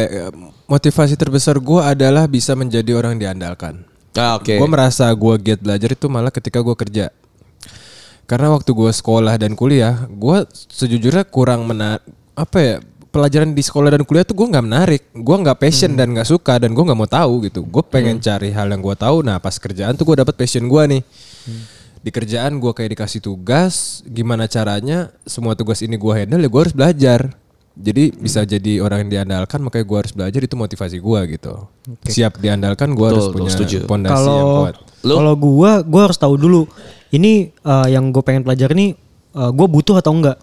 motivasi 0.67 1.15
terbesar 1.19 1.61
gue 1.61 1.81
adalah 1.81 2.25
bisa 2.25 2.57
menjadi 2.57 2.97
orang 2.97 3.17
yang 3.19 3.33
diandalkan. 3.33 3.85
ah, 4.17 4.39
oke 4.39 4.55
Gue 4.57 4.69
merasa 4.71 5.11
gue 5.11 5.35
giat 5.43 5.61
belajar 5.61 5.91
itu 5.93 6.07
malah 6.09 6.31
ketika 6.33 6.63
gue 6.63 6.77
kerja. 6.79 7.07
Karena 8.25 8.49
waktu 8.57 8.73
gue 8.73 8.89
sekolah 8.89 9.37
dan 9.37 9.53
kuliah, 9.53 10.09
gue 10.09 10.49
sejujurnya 10.73 11.29
kurang 11.29 11.69
menar 11.69 12.01
apa 12.33 12.59
ya 12.59 12.77
pelajaran 13.13 13.55
di 13.55 13.63
sekolah 13.63 13.95
dan 13.95 14.03
kuliah 14.03 14.25
tuh 14.27 14.35
gue 14.35 14.49
nggak 14.49 14.65
menarik, 14.65 15.03
gue 15.13 15.37
nggak 15.45 15.59
passion 15.61 15.93
dan 15.95 16.11
nggak 16.17 16.27
suka 16.27 16.57
dan 16.59 16.73
gue 16.73 16.83
nggak 16.83 16.99
mau 16.99 17.07
tahu 17.07 17.45
gitu. 17.47 17.63
Gue 17.63 17.85
pengen 17.85 18.17
cari 18.19 18.51
hal 18.51 18.73
yang 18.73 18.81
gue 18.81 18.97
tahu. 18.97 19.23
Nah 19.23 19.37
pas 19.39 19.55
kerjaan 19.55 19.95
tuh 19.95 20.09
gue 20.09 20.17
dapet 20.25 20.35
passion 20.35 20.65
gue 20.65 20.83
nih. 20.99 21.03
Di 22.05 22.11
kerjaan 22.13 22.57
gue 22.61 22.73
kayak 22.73 22.97
dikasih 22.97 23.21
tugas, 23.21 24.01
gimana 24.09 24.49
caranya 24.49 25.13
semua 25.29 25.53
tugas 25.53 25.85
ini 25.85 25.97
gue 26.01 26.13
handle 26.13 26.41
ya 26.41 26.49
gue 26.49 26.61
harus 26.65 26.75
belajar. 26.75 27.21
Jadi 27.75 28.15
bisa 28.15 28.47
jadi 28.47 28.79
orang 28.79 29.07
yang 29.07 29.11
diandalkan 29.11 29.59
makanya 29.59 29.83
gue 29.83 29.99
harus 29.99 30.13
belajar 30.15 30.41
itu 30.47 30.55
motivasi 30.55 31.03
gue 31.03 31.21
gitu. 31.35 31.55
Siap 32.07 32.39
diandalkan 32.39 32.95
gue 32.95 33.07
harus 33.07 33.35
punya 33.35 33.51
setuju. 33.51 33.83
pondasi 33.91 34.31
yang 34.31 34.51
kuat. 34.63 34.75
Kalau 35.05 35.35
gua 35.37 35.85
gua 35.85 36.03
harus 36.09 36.17
tahu 36.17 36.41
dulu 36.41 36.65
ini 37.13 37.53
eh, 37.53 37.87
yang 37.93 38.09
gue 38.09 38.23
pengen 38.25 38.41
pelajari 38.41 38.73
ini 38.73 38.89
eh, 39.37 39.51
gua 39.53 39.67
butuh 39.69 40.01
atau 40.01 40.17
enggak. 40.17 40.41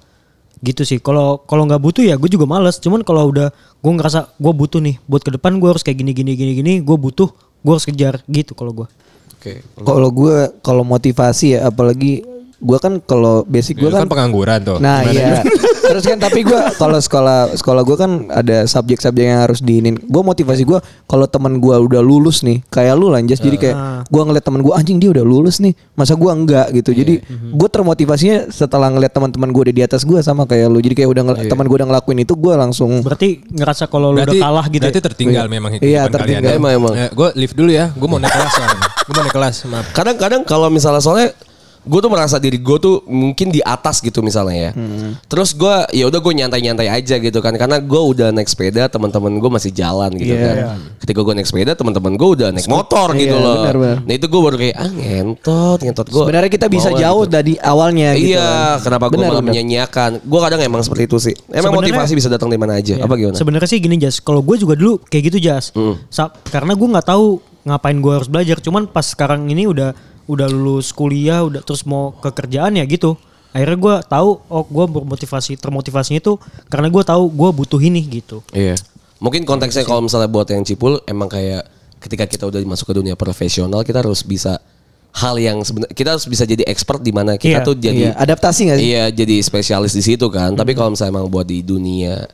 Gitu 0.62 0.86
sih. 0.86 1.02
Kalau 1.02 1.42
kalau 1.50 1.66
nggak 1.66 1.82
butuh 1.82 2.06
ya 2.06 2.20
gue 2.20 2.30
juga 2.30 2.46
males. 2.46 2.78
Cuman 2.78 3.02
kalau 3.02 3.34
udah 3.34 3.50
gue 3.82 3.92
ngerasa 3.98 4.38
gue 4.38 4.54
butuh 4.54 4.78
nih 4.78 5.02
buat 5.10 5.26
ke 5.26 5.34
depan 5.34 5.58
gue 5.58 5.66
harus 5.66 5.82
kayak 5.82 5.98
gini 6.06 6.14
gini 6.14 6.38
gini 6.38 6.52
gini, 6.54 6.74
gue 6.86 6.98
butuh, 7.02 7.34
gue 7.34 7.72
harus 7.74 7.82
kejar 7.82 8.22
gitu 8.30 8.54
kalau 8.54 8.70
gua. 8.70 8.88
oke 9.34 9.66
Kalau 9.82 10.10
gue 10.14 10.36
kalau 10.62 10.84
motivasi 10.86 11.58
ya 11.58 11.74
apalagi 11.74 12.22
gue 12.62 12.78
kan 12.78 13.02
kalau 13.02 13.42
basic 13.50 13.82
gue 13.82 13.90
kan, 13.90 14.06
kan 14.06 14.10
pengangguran 14.10 14.62
tuh. 14.62 14.78
Nah 14.78 15.02
iya 15.10 15.42
Terus 15.92 16.08
kan 16.08 16.24
tapi 16.24 16.48
gue 16.48 16.62
kalau 16.80 16.96
sekolah 16.96 17.52
sekolah 17.60 17.84
gue 17.84 17.98
kan 18.00 18.12
ada 18.32 18.64
subjek-subjek 18.64 19.28
yang 19.28 19.44
harus 19.44 19.60
diinin. 19.60 20.00
Gue 20.00 20.24
motivasi 20.24 20.64
gue 20.64 20.80
kalau 21.04 21.28
teman 21.28 21.60
gue 21.60 21.76
udah 21.76 22.00
lulus 22.00 22.48
nih, 22.48 22.64
kayak 22.72 22.96
lu 22.96 23.12
lanjas 23.12 23.44
jadi 23.44 23.58
kayak 23.60 23.76
gue 24.08 24.22
ngeliat 24.24 24.40
teman 24.40 24.64
gue 24.64 24.72
anjing 24.72 25.04
dia 25.04 25.12
udah 25.12 25.26
lulus 25.28 25.60
nih, 25.60 25.76
masa 26.00 26.16
gue 26.16 26.32
enggak 26.32 26.72
gitu. 26.72 26.96
Jadi 26.96 27.20
gue 27.28 27.70
termotivasinya 27.70 28.48
setelah 28.48 28.88
ngeliat 28.88 29.12
teman-teman 29.12 29.52
gue 29.52 29.62
udah 29.68 29.76
di 29.76 29.84
atas 29.84 30.08
gue 30.08 30.16
sama 30.24 30.48
kayak 30.48 30.72
lu. 30.72 30.80
Jadi 30.80 30.96
kayak 31.04 31.10
udah 31.12 31.24
ngel- 31.28 31.40
teman 31.52 31.66
gue 31.68 31.76
udah 31.76 31.88
ngelakuin 31.92 32.20
itu 32.24 32.34
gue 32.40 32.54
langsung 32.56 33.04
Berarti 33.04 33.44
ngerasa 33.52 33.92
kalau 33.92 34.16
lu 34.16 34.24
udah 34.24 34.32
kalah 34.32 34.66
gitu. 34.72 34.88
Berarti 34.88 35.02
ya? 35.02 35.06
tertinggal 35.12 35.46
memang 35.52 35.70
kehidupan 35.76 35.92
Iya, 35.92 36.02
kalian. 36.08 36.16
tertinggal. 36.16 36.52
Emang, 36.56 36.72
emang. 36.72 36.94
gue 37.12 37.30
lift 37.36 37.56
dulu 37.60 37.72
ya. 37.74 37.92
Gue 37.92 38.08
mau 38.08 38.16
naik 38.16 38.32
kelas. 38.32 38.54
Gue 39.04 39.14
mau 39.18 39.24
naik 39.28 39.36
kelas. 39.36 39.56
Maaf. 39.68 39.86
kadang-kadang 39.92 40.42
kalau 40.48 40.72
misalnya 40.72 41.04
soalnya 41.04 41.36
gue 41.82 42.00
tuh 42.00 42.08
merasa 42.08 42.38
diri 42.38 42.56
gue 42.56 42.78
tuh 42.78 43.02
mungkin 43.06 43.50
di 43.50 43.58
atas 43.60 44.00
gitu 44.00 44.22
misalnya 44.22 44.70
ya. 44.70 44.72
Terus 45.26 45.52
gue 45.52 45.76
ya 45.92 46.06
udah 46.06 46.20
gue 46.20 46.34
nyantai-nyantai 46.36 46.88
aja 46.88 47.18
gitu 47.18 47.40
kan. 47.40 47.54
Karena 47.54 47.78
gue 47.78 47.98
udah 47.98 48.30
naik 48.30 48.46
sepeda 48.46 48.86
teman-teman 48.86 49.34
gue 49.34 49.50
masih 49.50 49.72
jalan 49.72 50.14
gitu 50.14 50.30
Iya. 50.30 50.46
kan. 50.46 50.56
Ketika 50.98 51.20
gue 51.20 51.34
naik 51.34 51.46
sepeda 51.46 51.72
teman-teman 51.74 52.14
gue 52.14 52.30
udah 52.32 52.50
naik 52.50 52.66
motor 52.66 53.14
gitu 53.14 53.34
Iya, 53.34 53.42
loh. 53.42 53.56
benar, 53.62 53.76
benar. 53.76 53.98
nah 54.02 54.14
itu 54.14 54.26
gue 54.26 54.42
baru 54.42 54.58
kayak 54.58 54.76
ah 54.76 54.92
ngentot 54.92 55.80
ngentot 55.82 56.08
gue 56.08 56.22
sebenarnya 56.22 56.52
kita 56.52 56.68
bisa 56.68 56.90
jauh 56.92 57.24
dari 57.26 57.54
awalnya 57.58 58.14
gitu. 58.14 58.34
iya 58.34 58.78
kenapa 58.78 59.10
gue 59.10 59.18
malah 59.18 59.42
menyanyiakan. 59.42 60.22
Gue 60.22 60.40
kadang 60.40 60.62
emang 60.62 60.82
seperti 60.82 61.04
itu 61.06 61.18
sih. 61.20 61.36
Emang 61.48 61.74
Sebenarnya- 61.74 61.98
motivasi 61.98 62.14
bisa 62.14 62.30
datang 62.30 62.48
dari 62.48 62.62
mana 62.62 62.78
aja? 62.78 62.96
Apa 62.98 63.14
gimana? 63.16 63.34
Sebenarnya 63.34 63.68
sih 63.68 63.80
gini 63.80 63.98
Jas, 63.98 64.20
kalau 64.20 64.40
gue 64.40 64.56
juga 64.56 64.78
dulu 64.78 65.02
kayak 65.04 65.24
gitu 65.28 65.38
Jas. 65.42 65.74
Sa- 66.08 66.30
karena 66.48 66.72
gue 66.72 66.88
nggak 66.88 67.08
tahu 67.08 67.42
ngapain 67.62 67.94
gue 67.96 68.14
harus 68.14 68.26
belajar. 68.26 68.58
Cuman 68.58 68.86
pas 68.86 69.06
sekarang 69.06 69.46
ini 69.46 69.66
udah 69.66 69.94
udah 70.32 70.48
lulus 70.48 70.96
kuliah, 70.96 71.44
udah 71.44 71.60
terus 71.60 71.84
mau 71.84 72.16
ke 72.16 72.32
kerjaan 72.32 72.80
ya 72.80 72.88
gitu. 72.88 73.20
Akhirnya 73.52 73.76
gue 73.76 73.96
tahu, 74.08 74.30
oh 74.48 74.64
gue 74.64 74.86
bermotivasi, 74.88 75.60
termotivasinya 75.60 76.24
itu 76.24 76.40
karena 76.72 76.88
gue 76.88 77.04
tahu 77.04 77.28
gue 77.28 77.50
butuh 77.52 77.82
ini 77.84 78.00
gitu. 78.08 78.40
Iya. 78.56 78.80
Mungkin 79.20 79.44
konteksnya 79.44 79.84
kalau 79.84 80.00
misalnya 80.00 80.32
buat 80.32 80.48
yang 80.48 80.64
cipul 80.64 81.04
emang 81.04 81.28
kayak 81.28 81.68
ketika 82.00 82.26
kita 82.26 82.44
udah 82.48 82.64
masuk 82.66 82.90
ke 82.90 82.96
dunia 82.98 83.14
profesional 83.14 83.86
kita 83.86 84.02
harus 84.02 84.26
bisa 84.26 84.58
hal 85.12 85.36
yang 85.38 85.62
sebenarnya 85.62 85.94
kita 85.94 86.16
harus 86.16 86.26
bisa 86.26 86.48
jadi 86.48 86.64
expert 86.66 87.04
di 87.04 87.12
mana 87.12 87.36
kita 87.36 87.62
Iya, 87.62 87.68
tuh 87.68 87.76
jadi 87.78 88.02
Iya, 88.10 88.12
adaptasi 88.16 88.62
gak 88.72 88.78
sih? 88.80 88.86
Iya, 88.96 89.04
jadi 89.12 89.36
spesialis 89.44 89.94
di 89.94 90.02
situ 90.02 90.26
kan. 90.32 90.56
Tapi 90.56 90.72
kalau 90.72 90.96
misalnya 90.96 91.20
emang 91.20 91.28
buat 91.28 91.46
di 91.46 91.60
dunia 91.62 92.26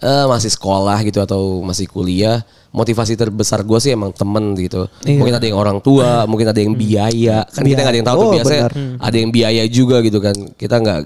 eh 0.00 0.24
masih 0.28 0.52
sekolah 0.52 0.96
gitu 1.04 1.20
atau 1.20 1.60
masih 1.60 1.84
kuliah, 1.88 2.44
motivasi 2.70 3.18
terbesar 3.18 3.66
gue 3.66 3.78
sih 3.78 3.90
emang 3.90 4.14
temen 4.14 4.54
gitu. 4.54 4.86
Iya. 5.02 5.18
Mungkin 5.18 5.34
ada 5.34 5.42
yang 5.42 5.58
orang 5.58 5.78
tua, 5.78 6.22
mungkin 6.24 6.46
ada 6.46 6.56
yang 6.56 6.72
biaya. 6.72 7.42
Kan 7.44 7.66
kita 7.66 7.82
nggak 7.82 7.90
ada 7.90 7.98
yang 7.98 8.08
tahu 8.08 8.16
tuh 8.16 8.22
Oh, 8.22 8.32
biasanya 8.32 8.62
benar. 8.70 9.02
ada 9.02 9.16
yang 9.18 9.30
biaya 9.30 9.62
juga 9.66 9.96
gitu 10.00 10.18
kan. 10.18 10.36
Kita 10.54 10.78
nggak 10.78 10.98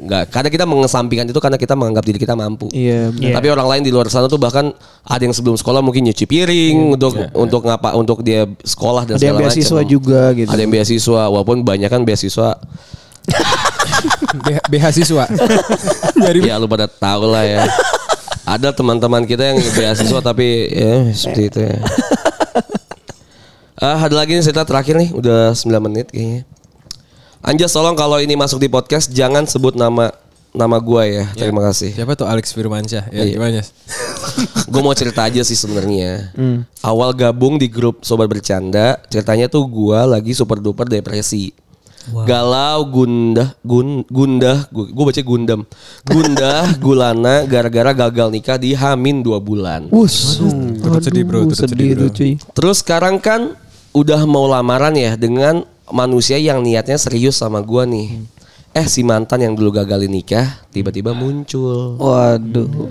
nggak 0.00 0.22
karena 0.30 0.48
kita 0.48 0.64
mengesampingkan 0.64 1.26
itu 1.26 1.40
karena 1.42 1.58
kita 1.58 1.74
menganggap 1.74 2.04
diri 2.06 2.18
kita 2.18 2.34
mampu. 2.34 2.70
Iya, 2.70 3.10
benar. 3.10 3.42
Tapi 3.42 3.46
orang 3.50 3.66
lain 3.66 3.82
di 3.82 3.90
luar 3.90 4.06
sana 4.06 4.24
tuh 4.24 4.38
bahkan 4.38 4.70
ada 5.02 5.22
yang 5.22 5.34
sebelum 5.34 5.54
sekolah 5.54 5.82
mungkin 5.82 6.06
nyuci 6.06 6.24
piring 6.24 6.94
untuk 6.94 7.12
untuk 7.34 7.66
ngapa 7.66 7.98
untuk 7.98 8.22
dia 8.22 8.46
sekolah 8.62 9.02
dan 9.04 9.18
Ada 9.18 9.24
yang 9.24 9.34
segala 9.34 9.46
beasiswa 9.50 9.74
macam. 9.76 9.90
juga 9.90 10.20
gitu. 10.32 10.46
Ada 10.46 10.60
yang 10.62 10.72
beasiswa 10.72 11.22
walaupun 11.26 11.56
banyak 11.60 11.90
kan 11.90 12.02
beasiswa 12.02 12.54
beasiswa. 14.68 15.24
Dari 16.16 16.40
ya 16.48 16.54
lu 16.54 16.66
pada 16.66 16.86
tahu 16.86 17.22
lah 17.26 17.44
ya. 17.44 17.62
Ada 18.50 18.74
teman-teman 18.74 19.22
kita 19.22 19.54
yang 19.54 19.58
beasiswa 19.62 20.18
tapi 20.34 20.66
ya 20.66 21.06
seperti 21.14 21.42
itu 21.46 21.60
ya. 21.62 21.76
Ah, 23.80 23.96
ada 23.96 24.12
lagi 24.12 24.36
nih 24.36 24.44
cerita 24.44 24.66
terakhir 24.66 24.98
nih, 24.98 25.14
udah 25.14 25.56
9 25.56 25.70
menit 25.80 26.10
kayaknya. 26.10 26.44
Anjas 27.40 27.72
tolong 27.72 27.96
kalau 27.96 28.20
ini 28.20 28.36
masuk 28.36 28.60
di 28.60 28.68
podcast 28.68 29.08
jangan 29.08 29.48
sebut 29.48 29.72
nama 29.72 30.12
nama 30.52 30.76
gua 30.76 31.08
ya. 31.08 31.24
Terima 31.32 31.64
kasih. 31.64 31.96
siapa 31.96 32.12
tuh 32.12 32.28
Alex 32.28 32.52
Firmansyah? 32.52 33.08
Ya, 33.08 33.24
Iya. 33.24 33.40
gimana? 33.40 33.62
gue 34.72 34.80
mau 34.84 34.92
cerita 34.92 35.24
aja 35.24 35.40
sih 35.40 35.56
sebenarnya. 35.56 36.36
Hmm. 36.36 36.68
Awal 36.84 37.16
gabung 37.16 37.56
di 37.56 37.72
grup 37.72 38.04
sobat 38.04 38.28
bercanda, 38.28 39.00
ceritanya 39.08 39.48
tuh 39.48 39.64
gua 39.64 40.04
lagi 40.04 40.36
super 40.36 40.60
duper 40.60 40.84
depresi. 40.84 41.56
Galau, 42.08 42.88
gundah, 42.88 43.52
gun, 43.60 44.08
gundah, 44.08 44.64
gue 44.72 45.04
baca 45.04 45.20
gundam, 45.20 45.68
gundah, 46.02 46.72
gulana, 46.84 47.44
gara-gara 47.44 47.92
gagal 47.92 48.32
nikah 48.32 48.56
di 48.56 48.72
Hamin 48.72 49.20
dua 49.20 49.36
bulan. 49.36 49.84
Wus. 49.92 50.40
Turut 50.80 51.04
sedih, 51.04 51.28
bro, 51.28 51.44
turut 51.44 51.60
sedih, 51.60 51.92
bro. 51.92 52.08
cuy. 52.08 52.40
Terus 52.56 52.80
sekarang 52.80 53.20
kan 53.20 53.52
udah 53.92 54.24
mau 54.24 54.48
lamaran 54.48 54.96
ya 54.96 55.12
dengan 55.14 55.60
manusia 55.92 56.40
yang 56.40 56.64
niatnya 56.64 56.96
serius 56.96 57.36
sama 57.36 57.60
gua 57.60 57.84
nih. 57.84 58.24
Eh 58.70 58.86
si 58.86 59.02
mantan 59.02 59.42
yang 59.42 59.52
dulu 59.52 59.68
gagal 59.74 60.06
nikah 60.06 60.62
tiba-tiba 60.70 61.12
muncul. 61.12 61.98
Waduh. 62.00 62.88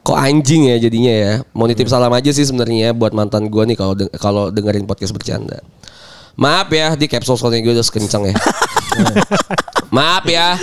Kok 0.00 0.14
anjing 0.16 0.70
ya 0.70 0.78
jadinya 0.78 1.10
ya. 1.12 1.32
Mau 1.50 1.66
nitip 1.66 1.90
salam 1.90 2.14
aja 2.14 2.30
sih 2.30 2.46
sebenarnya 2.46 2.94
buat 2.94 3.10
mantan 3.10 3.50
gua 3.50 3.66
nih 3.66 3.74
kalau 3.74 3.94
de- 3.98 4.12
kalau 4.16 4.48
dengerin 4.48 4.86
podcast 4.86 5.10
bercanda. 5.12 5.58
Maaf 6.36 6.68
ya 6.68 6.92
di 6.92 7.08
capsule 7.08 7.40
soalnya 7.40 7.64
gue 7.64 7.72
udah 7.72 7.86
kenceng 7.88 8.28
ya. 8.28 8.36
Maaf 9.96 10.28
ya, 10.28 10.60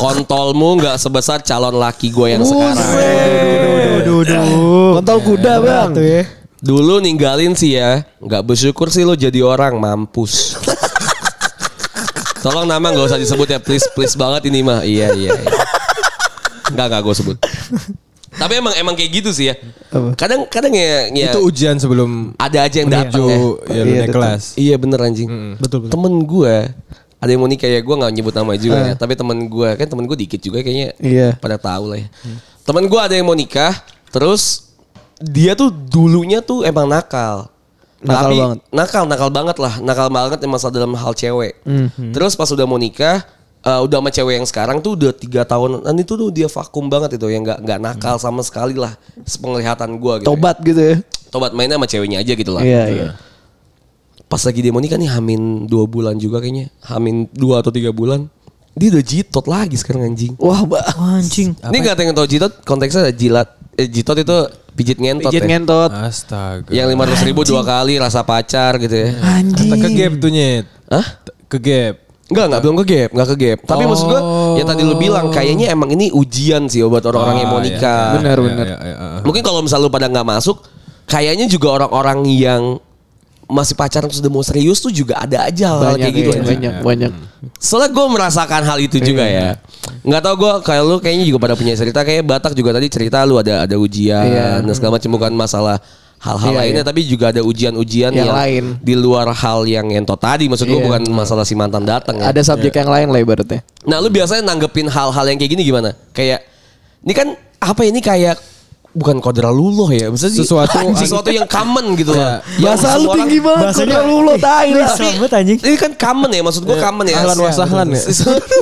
kontolmu 0.00 0.80
nggak 0.80 0.96
sebesar 0.96 1.44
calon 1.44 1.76
laki 1.76 2.08
gue 2.08 2.26
yang 2.32 2.40
sekarang. 2.40 2.80
Duh, 2.80 4.00
duh, 4.00 4.20
duh. 4.24 4.90
Kontol 4.96 5.18
kuda 5.20 5.60
bang. 5.60 5.90
Tuh 5.92 6.00
ya. 6.00 6.22
Dulu 6.64 7.04
ninggalin 7.04 7.52
sih 7.52 7.76
ya, 7.76 8.00
nggak 8.16 8.48
bersyukur 8.48 8.88
sih 8.88 9.04
lo 9.04 9.12
jadi 9.12 9.44
orang 9.44 9.76
mampus. 9.76 10.56
Tolong 12.44 12.64
nama 12.64 12.80
nggak 12.80 13.12
usah 13.12 13.20
disebut 13.20 13.48
ya, 13.52 13.60
please 13.60 13.84
please 13.92 14.16
banget 14.16 14.48
ini 14.48 14.64
mah. 14.64 14.80
Iya 14.80 15.12
iya. 15.12 15.36
iya. 15.36 15.52
Nggak 16.72 16.86
nggak 16.96 17.00
gue 17.04 17.14
sebut. 17.20 17.36
Tapi 18.40 18.52
emang 18.56 18.72
emang 18.72 18.94
kayak 18.96 19.10
gitu 19.20 19.30
sih 19.36 19.52
ya. 19.52 19.54
Kadang 20.16 20.48
kadang 20.48 20.72
ya, 20.72 21.12
ya 21.12 21.28
Itu 21.28 21.44
ujian 21.44 21.76
sebelum 21.76 22.32
ada 22.40 22.64
aja 22.64 22.76
yang 22.80 22.88
datang 22.88 23.20
ya. 23.28 23.36
ya, 23.68 23.82
Iya, 23.84 24.04
kelas. 24.08 24.56
Iya 24.56 24.74
bener 24.80 24.98
anjing. 25.04 25.28
Betul, 25.60 25.84
betul. 25.84 25.92
Temen 25.92 26.24
gue 26.24 26.56
ada 27.20 27.28
yang 27.28 27.44
mau 27.44 27.50
nikah 27.52 27.68
ya 27.68 27.84
gue 27.84 27.94
nggak 28.00 28.12
nyebut 28.16 28.32
nama 28.32 28.52
juga 28.56 28.78
ya. 28.80 28.94
Tapi 28.96 29.12
temen 29.12 29.38
gue 29.44 29.68
kan 29.76 29.86
temen 29.86 30.04
gue 30.08 30.16
dikit 30.16 30.40
juga 30.40 30.64
kayaknya. 30.64 30.96
Iya. 30.96 31.28
Pada 31.36 31.60
tahu 31.60 31.92
lah 31.92 31.98
ya. 32.00 32.08
Temen 32.64 32.88
gue 32.88 33.00
ada 33.00 33.12
yang 33.12 33.28
mau 33.28 33.36
nikah. 33.36 33.76
Terus 34.08 34.72
dia 35.20 35.52
tuh 35.52 35.68
dulunya 35.68 36.40
tuh 36.40 36.64
emang 36.64 36.88
nakal. 36.88 37.52
Nakal 38.00 38.32
Tapi 38.32 38.36
banget. 38.40 38.58
nakal 38.72 39.04
nakal 39.04 39.28
banget 39.28 39.56
lah. 39.60 39.74
Nakal 39.84 40.08
banget 40.08 40.38
emang 40.40 40.56
dalam 40.72 40.96
hal 40.96 41.12
cewek. 41.12 41.60
Mhm. 41.68 42.16
Terus 42.16 42.32
pas 42.32 42.48
udah 42.48 42.64
mau 42.64 42.80
nikah. 42.80 43.20
Eh, 43.60 43.80
udah 43.80 43.98
sama 43.98 44.10
cewek 44.10 44.34
yang 44.36 44.46
sekarang 44.46 44.80
tuh 44.80 44.96
udah 44.96 45.12
tiga 45.12 45.42
tahun 45.42 45.84
dan 45.84 45.94
itu 45.96 46.12
tuh 46.14 46.28
dia 46.28 46.46
vakum 46.46 46.86
banget 46.86 47.16
itu 47.16 47.26
yang 47.28 47.42
nggak 47.42 47.60
nggak 47.60 47.78
nakal 47.78 48.16
sama 48.16 48.40
sekali 48.40 48.74
lah 48.74 48.96
penglihatan 49.36 49.96
gue 49.96 50.14
gitu. 50.20 50.28
Tobat 50.28 50.56
gitu 50.60 50.80
ya. 50.80 50.96
Tobat 51.28 51.52
mainnya 51.52 51.76
sama 51.76 51.86
ceweknya 51.86 52.18
aja 52.18 52.32
gitu 52.32 52.50
lah 52.50 52.60
Iya 52.60 52.84
iya. 52.88 53.08
pas 54.26 54.38
lagi 54.40 54.60
dia 54.60 54.70
mau 54.70 54.78
nikah 54.78 54.94
nih 54.94 55.10
hamin 55.10 55.66
dua 55.66 55.84
bulan 55.84 56.14
juga 56.14 56.38
kayaknya 56.38 56.70
hamin 56.86 57.26
dua 57.30 57.62
atau 57.62 57.70
tiga 57.70 57.90
bulan 57.90 58.30
dia 58.72 58.94
udah 58.94 59.02
jitot 59.02 59.42
lagi 59.44 59.74
sekarang 59.74 60.06
anjing 60.06 60.38
Wah, 60.38 60.62
Mbak. 60.62 60.84
Anjing. 60.94 61.50
ini 61.58 61.76
gak 61.82 61.94
ada 61.94 62.02
yang 62.06 62.14
tau 62.14 62.24
jitot 62.24 62.62
konteksnya 62.62 63.10
ada 63.10 63.12
jilat 63.12 63.48
eh, 63.74 63.86
jitot 63.86 64.14
itu 64.16 64.36
pijit 64.70 64.96
ngentot 64.96 65.28
Pijit 65.28 65.42
ya 65.42 65.48
ngentot. 65.50 65.90
Astaga. 65.90 66.70
yang 66.70 66.86
lima 66.86 67.02
ratus 67.04 67.26
ribu 67.26 67.42
dua 67.42 67.60
kali 67.60 67.98
rasa 67.98 68.22
pacar 68.22 68.78
gitu 68.78 68.94
ya 68.94 69.18
Anjing. 69.18 69.66
Kata 69.66 69.76
ke 69.76 69.88
gap 69.92 70.12
tuh 70.16 70.30
nyet. 70.30 70.64
Hah? 70.86 71.06
Ke 71.46 71.58
gap. 71.58 71.94
Enggak, 72.30 72.44
enggak 72.46 72.60
belum 72.62 72.76
ke 72.78 72.84
gap, 72.86 73.10
enggak 73.10 73.28
ke 73.28 73.36
gap. 73.36 73.58
Tapi 73.66 73.82
maksud 73.84 74.06
gua 74.06 74.20
ya 74.54 74.64
tadi 74.64 74.82
lu 74.86 74.94
bilang 74.94 75.26
kayaknya 75.28 75.66
emang 75.74 75.90
ini 75.90 76.14
ujian 76.14 76.70
sih 76.70 76.80
buat 76.86 77.02
orang-orang 77.02 77.42
yang 77.42 77.50
mau 77.50 77.58
iya, 77.58 77.66
nikah. 77.74 78.04
iya, 78.06 78.16
Benar, 78.22 78.36
iya, 78.38 78.46
benar. 78.46 78.66
iya, 78.66 78.76
iya, 78.78 78.96
iya. 78.96 79.20
Mungkin 79.26 79.42
kalau 79.42 79.60
misal 79.60 79.82
lu 79.82 79.90
pada 79.90 80.06
nggak 80.06 80.22
masuk, 80.24 80.62
kayaknya 81.04 81.50
juga 81.50 81.74
orang-orang 81.74 82.22
yang 82.30 82.62
masih 83.50 83.74
pacaran 83.74 84.06
terus 84.06 84.22
udah 84.22 84.30
mau 84.30 84.46
serius 84.46 84.78
tuh 84.78 84.94
juga 84.94 85.18
ada 85.18 85.50
aja 85.50 85.74
hal, 85.74 85.98
kayak 85.98 86.14
gitu. 86.14 86.30
iya, 86.30 86.42
banyak 86.46 86.74
banyak. 86.86 87.12
Soalnya 87.58 87.90
gue 87.90 88.06
merasakan 88.06 88.62
hal 88.62 88.78
itu 88.78 89.02
juga 89.02 89.26
ya. 89.26 89.58
Nggak 90.06 90.22
tahu 90.22 90.34
gue 90.38 90.52
kayak 90.70 90.82
lu 90.86 90.96
kayaknya 91.02 91.26
juga 91.26 91.38
pada 91.42 91.54
punya 91.58 91.74
cerita 91.74 92.06
kayak 92.06 92.22
Batak 92.22 92.54
juga 92.54 92.78
tadi 92.78 92.86
cerita 92.86 93.26
lu 93.26 93.42
ada 93.42 93.66
ada 93.66 93.74
ujian 93.74 94.22
Iya. 94.22 94.62
dan 94.62 94.70
segala 94.70 95.02
macam 95.02 95.10
bukan 95.10 95.34
masalah 95.34 95.82
hal-hal 96.20 96.52
Iya, 96.52 96.58
lainnya 96.60 96.82
iya. 96.84 96.88
tapi 96.88 97.00
juga 97.02 97.32
ada 97.32 97.40
ujian-ujian 97.40 98.12
Yang 98.12 98.20
yang, 98.22 98.36
lain. 98.36 98.64
di 98.78 98.92
luar 98.92 99.32
hal 99.32 99.64
yang 99.64 99.88
entot 99.88 100.16
tadi 100.16 100.46
maksud 100.46 100.64
gue 100.64 100.76
Iya. 100.76 100.84
bukan 100.84 101.02
masalah 101.10 101.42
si 101.42 101.56
mantan 101.56 101.82
datang 101.82 102.20
ya. 102.20 102.28
Ada 102.28 102.44
subjek 102.46 102.76
yang 102.76 102.88
lain 102.88 103.08
lah 103.08 103.18
ibaratnya. 103.18 103.64
Nah 103.82 103.98
lu 103.98 104.08
biasanya 104.08 104.44
nanggepin 104.44 104.84
hal-hal 104.86 105.24
yang 105.24 105.36
kayak 105.36 105.52
gini 105.56 105.62
gimana? 105.62 105.96
Kayak 106.12 106.44
ini 107.00 107.12
kan 107.12 107.28
apa 107.56 107.82
ini 107.82 107.98
kayak 107.98 108.36
bukan 108.90 109.22
kodra 109.22 109.48
luluh 109.48 109.86
ya 109.88 110.10
maksudnya 110.10 110.34
Sesuatu- 110.34 110.74
anjing, 110.76 110.98
sesuatu 110.98 111.30
yang 111.30 111.46
common 111.46 111.94
gitu 111.94 112.10
Ya. 112.10 112.18
loh. 112.18 112.28
Yang 112.58 112.74
Bahasa 112.74 112.98
lu 112.98 113.08
tinggi 113.14 113.38
banget. 113.38 113.72
lu 114.02 114.16
lo 114.20 114.34
tai 114.36 114.68
lah. 114.74 114.96
Ini 115.40 115.76
kan 115.78 115.92
common 115.94 116.30
ya 116.34 116.42
maksud 116.42 116.62
gue 116.66 116.74
common 116.74 117.06
ya 117.06 117.16
Ahlan 117.16 117.38
wa 117.38 117.52
sahlan 117.54 117.88
ya. 117.94 118.02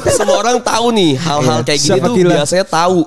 semua 0.07 0.37
orang 0.39 0.61
tahu 0.61 0.93
nih 0.93 1.17
hal-hal 1.17 1.59
kayak 1.65 1.81
gini 1.81 1.99
tuh 1.99 2.15
biasanya 2.15 2.63
tahu 2.63 2.99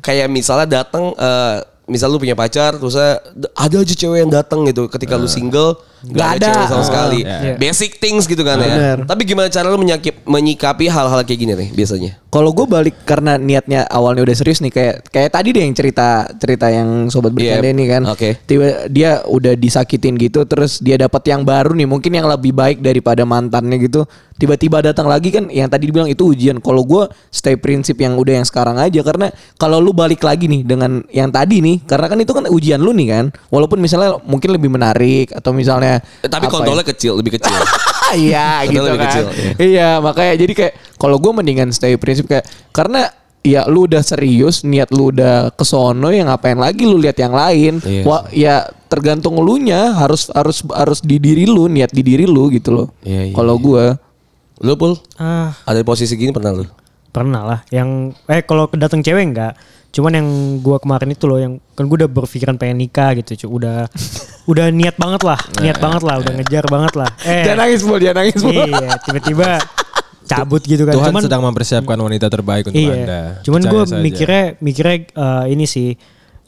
kayak 0.00 0.30
misalnya 0.30 0.80
datang 0.80 1.12
eh, 1.12 1.56
misal 1.84 2.08
lu 2.12 2.18
punya 2.20 2.32
pacar 2.32 2.76
terus 2.80 2.96
ada 2.96 3.76
aja 3.76 3.94
cewek 3.94 4.24
yang 4.24 4.32
datang 4.32 4.64
gitu 4.64 4.88
ketika 4.88 5.20
lu 5.20 5.28
single 5.28 5.76
nggak 6.04 6.12
Nggak 6.14 6.28
ada, 6.28 6.44
ada. 6.44 6.52
cewek 6.52 6.68
sama 6.68 6.84
sekali 6.84 7.20
iya. 7.24 7.56
basic 7.56 7.96
things 7.96 8.24
gitu 8.24 8.44
kan 8.44 8.60
Bener. 8.60 8.98
ya 9.00 9.08
tapi 9.08 9.22
gimana 9.24 9.48
cara 9.48 9.66
lu 9.68 9.80
menyakip, 9.80 10.20
menyikapi 10.24 10.86
hal-hal 10.86 11.20
kayak 11.24 11.40
gini 11.40 11.52
nih 11.56 11.70
biasanya 11.72 12.12
Kalau 12.34 12.50
gue 12.50 12.66
balik 12.66 13.06
karena 13.06 13.38
niatnya 13.38 13.86
awalnya 13.86 14.26
udah 14.26 14.34
serius 14.34 14.58
nih 14.58 14.74
kayak 14.74 15.06
kayak 15.06 15.30
tadi 15.30 15.54
deh 15.54 15.62
yang 15.62 15.70
cerita 15.70 16.26
cerita 16.34 16.66
yang 16.66 17.06
sobat 17.06 17.30
bercanda 17.30 17.62
Iya, 17.62 17.70
ini 17.70 17.84
kan. 17.86 18.02
oke. 18.10 18.42
Tiba 18.42 18.90
dia 18.90 19.22
udah 19.22 19.54
disakitin 19.54 20.18
gitu 20.18 20.42
terus 20.42 20.82
dia 20.82 20.98
dapat 20.98 21.22
yang 21.30 21.46
baru 21.46 21.78
nih 21.78 21.86
mungkin 21.86 22.10
yang 22.10 22.26
lebih 22.26 22.50
baik 22.50 22.82
daripada 22.82 23.22
mantannya 23.22 23.78
gitu. 23.78 24.02
Tiba-tiba 24.34 24.82
datang 24.82 25.06
lagi 25.06 25.30
kan 25.30 25.46
yang 25.46 25.70
tadi 25.70 25.86
dibilang 25.86 26.10
itu 26.10 26.26
ujian. 26.26 26.58
Kalau 26.58 26.82
gue 26.82 27.06
stay 27.30 27.54
prinsip 27.54 28.02
yang 28.02 28.18
udah 28.18 28.42
yang 28.42 28.46
sekarang 28.50 28.82
aja 28.82 28.98
karena 29.06 29.30
kalau 29.54 29.78
lu 29.78 29.94
balik 29.94 30.26
lagi 30.26 30.50
nih 30.50 30.66
dengan 30.66 31.06
yang 31.14 31.30
tadi 31.30 31.62
nih 31.62 31.86
karena 31.86 32.10
kan 32.10 32.18
itu 32.18 32.34
kan 32.34 32.50
ujian 32.50 32.82
lu 32.82 32.90
nih 32.90 33.14
kan. 33.14 33.24
Walaupun 33.54 33.78
misalnya 33.78 34.18
mungkin 34.26 34.50
lebih 34.58 34.74
menarik 34.74 35.30
atau 35.30 35.54
misalnya 35.54 35.93
Eh, 36.22 36.30
tapi 36.30 36.46
ya? 36.46 36.52
kontrolnya 36.52 36.86
kecil 36.86 37.18
lebih 37.18 37.36
kecil 37.36 37.52
Iya 38.14 38.62
gitu 38.68 38.84
lebih 38.84 39.00
kan. 39.00 39.06
kecil, 39.10 39.24
iya. 39.32 39.52
Iya 39.58 39.90
makanya 39.98 40.34
jadi 40.38 40.52
kayak 40.54 40.74
kalau 40.96 41.16
gue 41.18 41.32
mendingan 41.34 41.74
stay 41.74 41.98
prinsip 41.98 42.30
kayak 42.30 42.46
karena 42.70 43.10
ya 43.44 43.68
lu 43.68 43.84
udah 43.84 44.00
serius 44.00 44.64
niat 44.64 44.88
lu 44.88 45.12
udah 45.12 45.52
kesono 45.52 46.08
ya 46.08 46.24
ngapain 46.24 46.56
lagi 46.56 46.88
lu 46.88 46.96
lihat 46.96 47.18
yang 47.18 47.34
lain. 47.34 47.82
Iya 47.84 48.02
Wah 48.06 48.22
ya 48.32 48.54
tergantung 48.88 49.36
lu 49.42 49.60
nya 49.60 49.92
harus 49.92 50.30
harus 50.32 50.64
harus 50.72 50.98
di 51.02 51.20
diri 51.20 51.44
lu 51.44 51.68
niat 51.68 51.92
di 51.92 52.00
diri 52.00 52.24
lu 52.24 52.48
gitu 52.48 52.72
loh. 52.72 52.88
Iya, 53.04 53.30
iya, 53.30 53.34
kalau 53.36 53.60
gue 53.60 53.84
lu 54.62 54.72
pul 54.78 54.94
Ah, 55.18 55.52
ada 55.66 55.82
di 55.82 55.86
posisi 55.86 56.14
gini 56.14 56.30
pernah 56.30 56.54
lu 56.54 56.64
pernah 57.10 57.42
lah. 57.46 57.60
Yang 57.70 58.18
eh 58.26 58.42
kalau 58.42 58.66
kedatang 58.66 59.02
cewek 59.02 59.22
enggak. 59.22 59.54
Cuman 59.94 60.10
yang 60.10 60.28
gua 60.58 60.82
kemarin 60.82 61.14
itu 61.14 61.24
loh 61.30 61.38
yang 61.38 61.62
kan 61.78 61.86
gua 61.86 62.02
udah 62.02 62.10
berpikiran 62.10 62.58
pengen 62.58 62.82
nikah 62.82 63.14
gitu, 63.14 63.46
cu. 63.46 63.62
Udah 63.62 63.86
udah 64.50 64.66
niat 64.74 64.98
banget 64.98 65.22
lah, 65.22 65.38
niat 65.62 65.78
banget 65.78 66.02
lah, 66.02 66.18
udah 66.18 66.32
ngejar 66.34 66.64
banget 66.66 66.92
lah. 66.98 67.10
Eh, 67.22 67.46
jangan 67.46 67.58
nangis 67.62 67.80
Bol, 67.86 67.98
jangan 68.02 68.16
nangis 68.26 68.38
Bol. 68.42 68.52
iya, 68.58 68.90
tiba-tiba 69.06 69.48
cabut 70.30 70.62
gitu 70.66 70.82
kan. 70.82 70.98
Tuhan 70.98 71.14
Cuman 71.14 71.22
sedang 71.22 71.42
mempersiapkan 71.46 71.94
wanita 71.94 72.26
terbaik 72.26 72.74
untuk 72.74 72.82
iya. 72.82 72.94
Anda. 72.98 73.22
Cuman 73.46 73.60
Percaya 73.62 73.72
gue 73.72 73.82
saja. 73.86 74.02
mikirnya 74.02 74.44
mikirnya 74.58 74.96
eh, 75.14 75.44
ini 75.54 75.64
sih. 75.70 75.94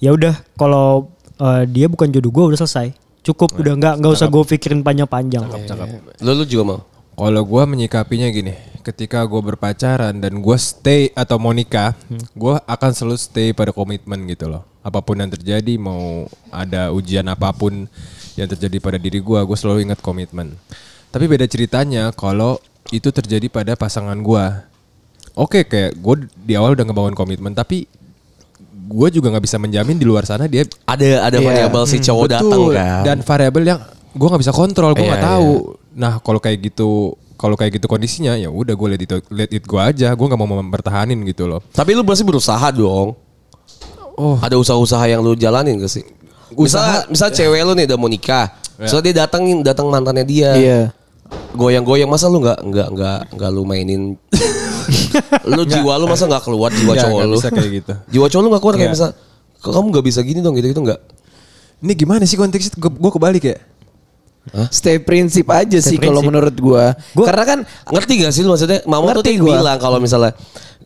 Ya 0.03 0.11
udah 0.11 0.35
kalau 0.59 1.15
eh, 1.39 1.63
dia 1.71 1.87
bukan 1.87 2.11
jodoh 2.11 2.35
gue 2.35 2.45
udah 2.51 2.61
selesai. 2.67 2.91
Cukup 3.23 3.55
udah 3.63 3.79
nggak 3.79 3.95
nggak 4.03 4.13
usah 4.13 4.27
gue 4.27 4.43
pikirin 4.43 4.83
panjang-panjang. 4.83 5.47
lu 6.19 6.31
lu 6.35 6.45
juga 6.47 6.65
mau 6.67 6.79
Kalau 7.17 7.43
gue 7.43 7.63
menyikapinya 7.65 8.29
gini, 8.29 8.53
ketika 8.85 9.25
gue 9.25 9.41
berpacaran 9.41 10.13
dan 10.13 10.37
gue 10.37 10.57
stay 10.61 11.09
atau 11.17 11.41
mau 11.41 11.51
nikah, 11.51 11.97
gue 12.37 12.55
akan 12.61 12.91
selalu 12.93 13.17
stay 13.17 13.49
pada 13.57 13.73
komitmen 13.73 14.29
gitu 14.29 14.53
loh. 14.53 14.69
Apa 14.85 15.01
pun 15.01 15.17
yang 15.17 15.33
terjadi, 15.33 15.81
mau 15.81 16.29
ada 16.53 16.93
ujian 16.93 17.25
apa 17.25 17.51
pun 17.57 17.89
yang 18.37 18.47
terjadi 18.47 18.77
pada 18.79 19.01
diri 19.01 19.19
gue, 19.19 19.39
gue 19.41 19.57
selalu 19.57 19.89
ingat 19.89 20.05
komitmen. 20.05 20.55
Tapi 21.09 21.25
beda 21.25 21.49
ceritanya 21.49 22.13
kalau 22.13 22.61
itu 22.93 23.09
terjadi 23.09 23.49
pada 23.49 23.73
pasangan 23.75 24.21
gue. 24.21 24.45
Oke, 25.33 25.65
kayak 25.65 25.97
gue 25.97 26.15
di 26.37 26.53
awal 26.53 26.77
udah 26.77 26.85
ngebangun 26.85 27.17
komitmen, 27.17 27.57
tapi 27.57 27.89
gue 28.87 29.09
juga 29.09 29.33
nggak 29.35 29.45
bisa 29.49 29.59
menjamin 29.59 29.99
di 29.99 30.07
luar 30.07 30.23
sana 30.23 30.47
dia 30.47 30.63
ada 30.87 31.27
ada 31.27 31.43
Iya. 31.43 31.47
variabel 31.51 31.83
si 31.91 31.99
cowok 31.99 32.27
datang 32.31 32.55
Betul. 32.55 32.79
kan 32.79 33.03
Dan 33.03 33.19
variabel 33.27 33.63
yang 33.67 33.81
gue 34.15 34.27
nggak 34.31 34.43
bisa 34.47 34.55
kontrol, 34.55 34.95
gue 34.95 35.03
Iya, 35.03 35.11
nggak 35.17 35.27
tahu. 35.27 35.51
Nah 35.97 36.21
kalau 36.21 36.37
kayak 36.37 36.61
gitu 36.63 37.17
kalau 37.37 37.57
kayak 37.57 37.81
gitu 37.81 37.89
kondisinya 37.89 38.37
ya 38.37 38.49
udah 38.49 38.73
gue 38.73 38.89
let 38.93 39.03
it 39.03 39.13
let 39.33 39.51
it 39.51 39.65
go 39.65 39.81
aja. 39.81 40.13
Gue 40.13 40.27
nggak 40.29 40.39
mau 40.39 40.61
mempertahanin 40.61 41.17
gitu 41.25 41.49
loh. 41.49 41.65
Tapi 41.73 41.97
lu 41.97 42.05
pasti 42.05 42.23
berusaha 42.23 42.69
dong. 42.71 43.17
Oh. 44.17 44.37
Ada 44.41 44.57
usaha-usaha 44.57 45.05
yang 45.09 45.21
lu 45.21 45.37
jalanin 45.37 45.77
gak 45.77 45.93
sih? 45.93 46.05
Misal, 46.57 47.05
misal 47.13 47.29
cewek 47.29 47.61
lu 47.61 47.77
nih 47.77 47.85
udah 47.85 47.99
mau 48.01 48.09
nikah. 48.09 48.49
So 48.89 49.01
dia 49.01 49.13
datangin 49.13 49.61
datang 49.61 49.89
mantannya 49.89 50.25
dia. 50.25 50.51
Iya. 50.57 50.81
Goyang-goyang 51.53 52.09
masa 52.09 52.29
lu 52.29 52.41
nggak 52.41 52.61
nggak 52.65 52.89
nggak 52.97 53.21
nggak 53.35 53.51
lu 53.51 53.63
mainin 53.67 54.15
lu 55.57 55.63
jiwa 55.67 55.99
lu 55.99 56.07
masa 56.07 56.29
nggak 56.29 56.45
keluar 56.45 56.71
jiwa 56.71 56.93
Nggak, 56.95 57.03
cowok 57.03 57.19
nggak 57.19 57.29
lu 57.29 57.37
bisa 57.37 57.51
kayak 57.51 57.71
gitu. 57.83 57.93
jiwa 58.13 58.27
cowok 58.31 58.43
lu 58.45 58.49
nggak 58.53 58.63
keluar 58.63 58.77
kayak 58.77 58.91
Nggak. 58.95 59.01
misal 59.03 59.11
kamu 59.75 59.87
nggak 59.91 60.07
bisa 60.07 60.21
gini 60.23 60.39
dong 60.45 60.55
gitu 60.55 60.67
gitu 60.71 60.83
nggak 60.85 61.01
Ini 61.77 61.93
gimana 61.93 62.25
sih 62.25 62.41
konteksnya? 62.41 62.73
Gue 62.81 63.11
kebalik 63.13 63.45
ya. 63.45 63.57
Stay 64.69 64.97
prinsip 64.97 65.47
aja 65.49 65.77
sih 65.77 65.97
kalau 65.97 66.21
menurut 66.21 66.55
gua. 66.55 66.95
Karena 67.13 67.45
kan 67.45 67.59
ngerti 67.89 68.13
gak 68.21 68.31
sih 68.31 68.41
lu 68.41 68.51
maksudnya 68.51 68.81
mama 68.85 69.11
tuh 69.13 69.27
gua. 69.37 69.59
bilang 69.59 69.77
kalau 69.77 69.99
misalnya 69.99 70.33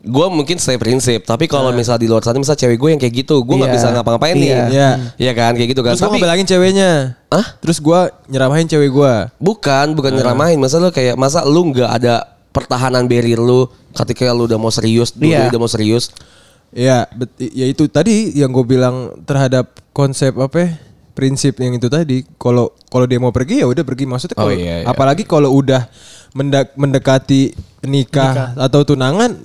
gue 0.01 0.27
mungkin 0.27 0.57
stay 0.57 0.75
prinsip 0.75 1.21
tapi 1.21 1.45
kalau 1.45 1.69
misalnya 1.69 2.01
di 2.01 2.09
luar 2.09 2.19
sana 2.19 2.35
misal 2.35 2.57
cewek 2.57 2.73
gue 2.73 2.89
yang 2.89 2.97
kayak 2.97 3.21
gitu 3.21 3.37
gue 3.39 3.53
nggak 3.53 3.69
Iya. 3.69 3.77
bisa 3.77 3.87
ngapa-ngapain 3.91 4.33
nih 4.33 4.49
Iya. 4.49 4.63
Iya. 4.67 4.89
Iya 5.15 5.31
kan 5.35 5.53
kayak 5.53 5.69
gitu 5.69 5.81
kan 5.81 5.93
Terus 5.93 5.99
gue 5.99 6.07
tapi 6.07 6.17
ngebelangin 6.17 6.47
ceweknya. 6.47 6.91
Hah? 7.27 7.45
Terus 7.61 7.77
gue 7.77 7.99
nyeramahin 8.27 8.65
cewek 8.65 8.89
gue. 8.89 9.13
bukan 9.37 9.85
bukan 9.93 10.11
nyeramain 10.11 10.57
masa 10.57 10.81
lu 10.81 10.89
kayak 10.89 11.13
masa 11.15 11.45
lu 11.45 11.69
nggak 11.69 11.85
ada 11.91 12.13
pertahanan 12.49 13.05
barrier 13.05 13.37
lu 13.37 13.69
ketika 13.93 14.33
lu 14.33 14.43
udah 14.43 14.57
mau 14.57 14.67
serius 14.67 15.13
dulu 15.13 15.29
Iya. 15.29 15.47
udah 15.47 15.59
mau 15.59 15.69
serius 15.69 16.09
Ya, 16.67 17.05
bet- 17.11 17.35
ya 17.37 17.67
itu 17.67 17.85
tadi 17.85 18.31
yang 18.33 18.49
gue 18.49 18.63
bilang 18.65 18.95
terhadap 19.21 19.69
konsep 19.91 20.31
apa 20.33 20.55
ya, 20.57 20.69
prinsip 21.11 21.57
yang 21.57 21.73
itu 21.73 21.87
tadi. 21.87 22.23
Kalau 22.35 22.75
kalau 22.85 23.05
dia 23.05 23.17
mau 23.17 23.29
pergi 23.29 23.59
ya 23.59 23.67
udah 23.67 23.83
pergi 23.83 24.05
maksudnya. 24.05 24.35
Oh, 24.35 24.47
kalau- 24.47 24.55
iya, 24.55 24.81
iya. 24.81 24.85
Apalagi 24.85 25.23
kalau 25.23 25.51
udah 25.51 25.87
mendak- 26.31 26.73
mendekati 26.73 27.51
nikah, 27.81 28.55
atau 28.55 28.81
tunangan 28.83 29.35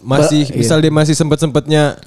masih 0.00 0.44
Ba- 0.44 0.50
iya. 0.50 0.56
misal 0.56 0.78
dia 0.78 0.90
masih 0.90 1.14
sempet 1.14 1.38
sempetnya 1.38 1.98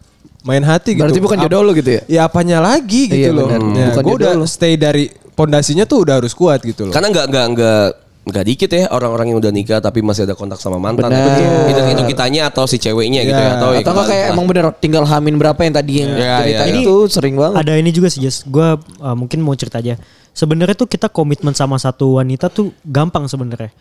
main 0.42 0.62
hati 0.62 0.96
gitu. 0.96 1.04
Berarti 1.04 1.20
bukan 1.20 1.38
jodoh 1.42 1.62
lu 1.62 1.72
gitu 1.74 1.92
ya? 1.92 2.02
Ya 2.08 2.22
apanya 2.24 2.58
lagi 2.58 3.08
gitu 3.08 3.20
Iya, 3.20 3.36
loh. 3.36 3.48
benar. 3.48 3.60
Ya, 3.76 3.88
Bukan 3.92 4.04
gue 4.04 4.16
udah 4.24 4.32
lu. 4.34 4.46
stay 4.46 4.76
dari 4.76 5.12
pondasinya 5.34 5.84
tuh 5.84 6.04
udah 6.04 6.20
harus 6.20 6.32
kuat 6.32 6.60
gitu 6.62 6.88
loh. 6.88 6.94
karena 6.94 7.08
nggak 7.10 7.26
nggak 7.28 7.46
nggak 7.54 7.86
nggak 8.20 8.46
dikit 8.46 8.70
ya 8.70 8.92
orang-orang 8.92 9.34
yang 9.34 9.40
udah 9.42 9.50
nikah 9.50 9.80
tapi 9.82 10.04
masih 10.06 10.28
ada 10.28 10.36
kontak 10.38 10.60
sama 10.62 10.78
mantan 10.78 11.10
Benar. 11.10 11.72
itu 11.72 11.82
itu 11.98 12.04
kitanya 12.14 12.52
atau 12.52 12.68
si 12.70 12.78
ceweknya 12.78 13.26
gitu 13.26 13.40
Ya. 13.40 13.56
ya 13.56 13.58
atau 13.58 13.70
atau 13.74 13.92
nggak 13.96 14.08
kayak 14.12 14.26
emang 14.36 14.46
bener 14.46 14.66
tinggal 14.78 15.04
hamin 15.08 15.40
berapa 15.40 15.58
yang 15.66 15.74
tadi 15.74 15.94
yang 16.04 16.12
Iya, 16.14 16.36
cerita 16.44 16.64
iya, 16.68 16.76
iya. 16.76 16.82
itu 16.84 16.96
sering 17.10 17.36
banget. 17.40 17.58
Ada 17.64 17.74
ini 17.80 17.90
juga 17.90 18.08
sih 18.12 18.22
Jas. 18.22 18.44
Gue 18.46 18.78
mungkin 19.18 19.40
mau 19.42 19.56
cerita 19.58 19.82
aja. 19.82 19.98
Sebenarnya 20.36 20.78
tuh 20.78 20.86
kita 20.86 21.10
komitmen 21.10 21.58
sama 21.58 21.80
satu 21.82 22.22
wanita 22.22 22.54
tuh 22.54 22.70
gampang 22.86 23.26
sebenarnya. 23.26 23.74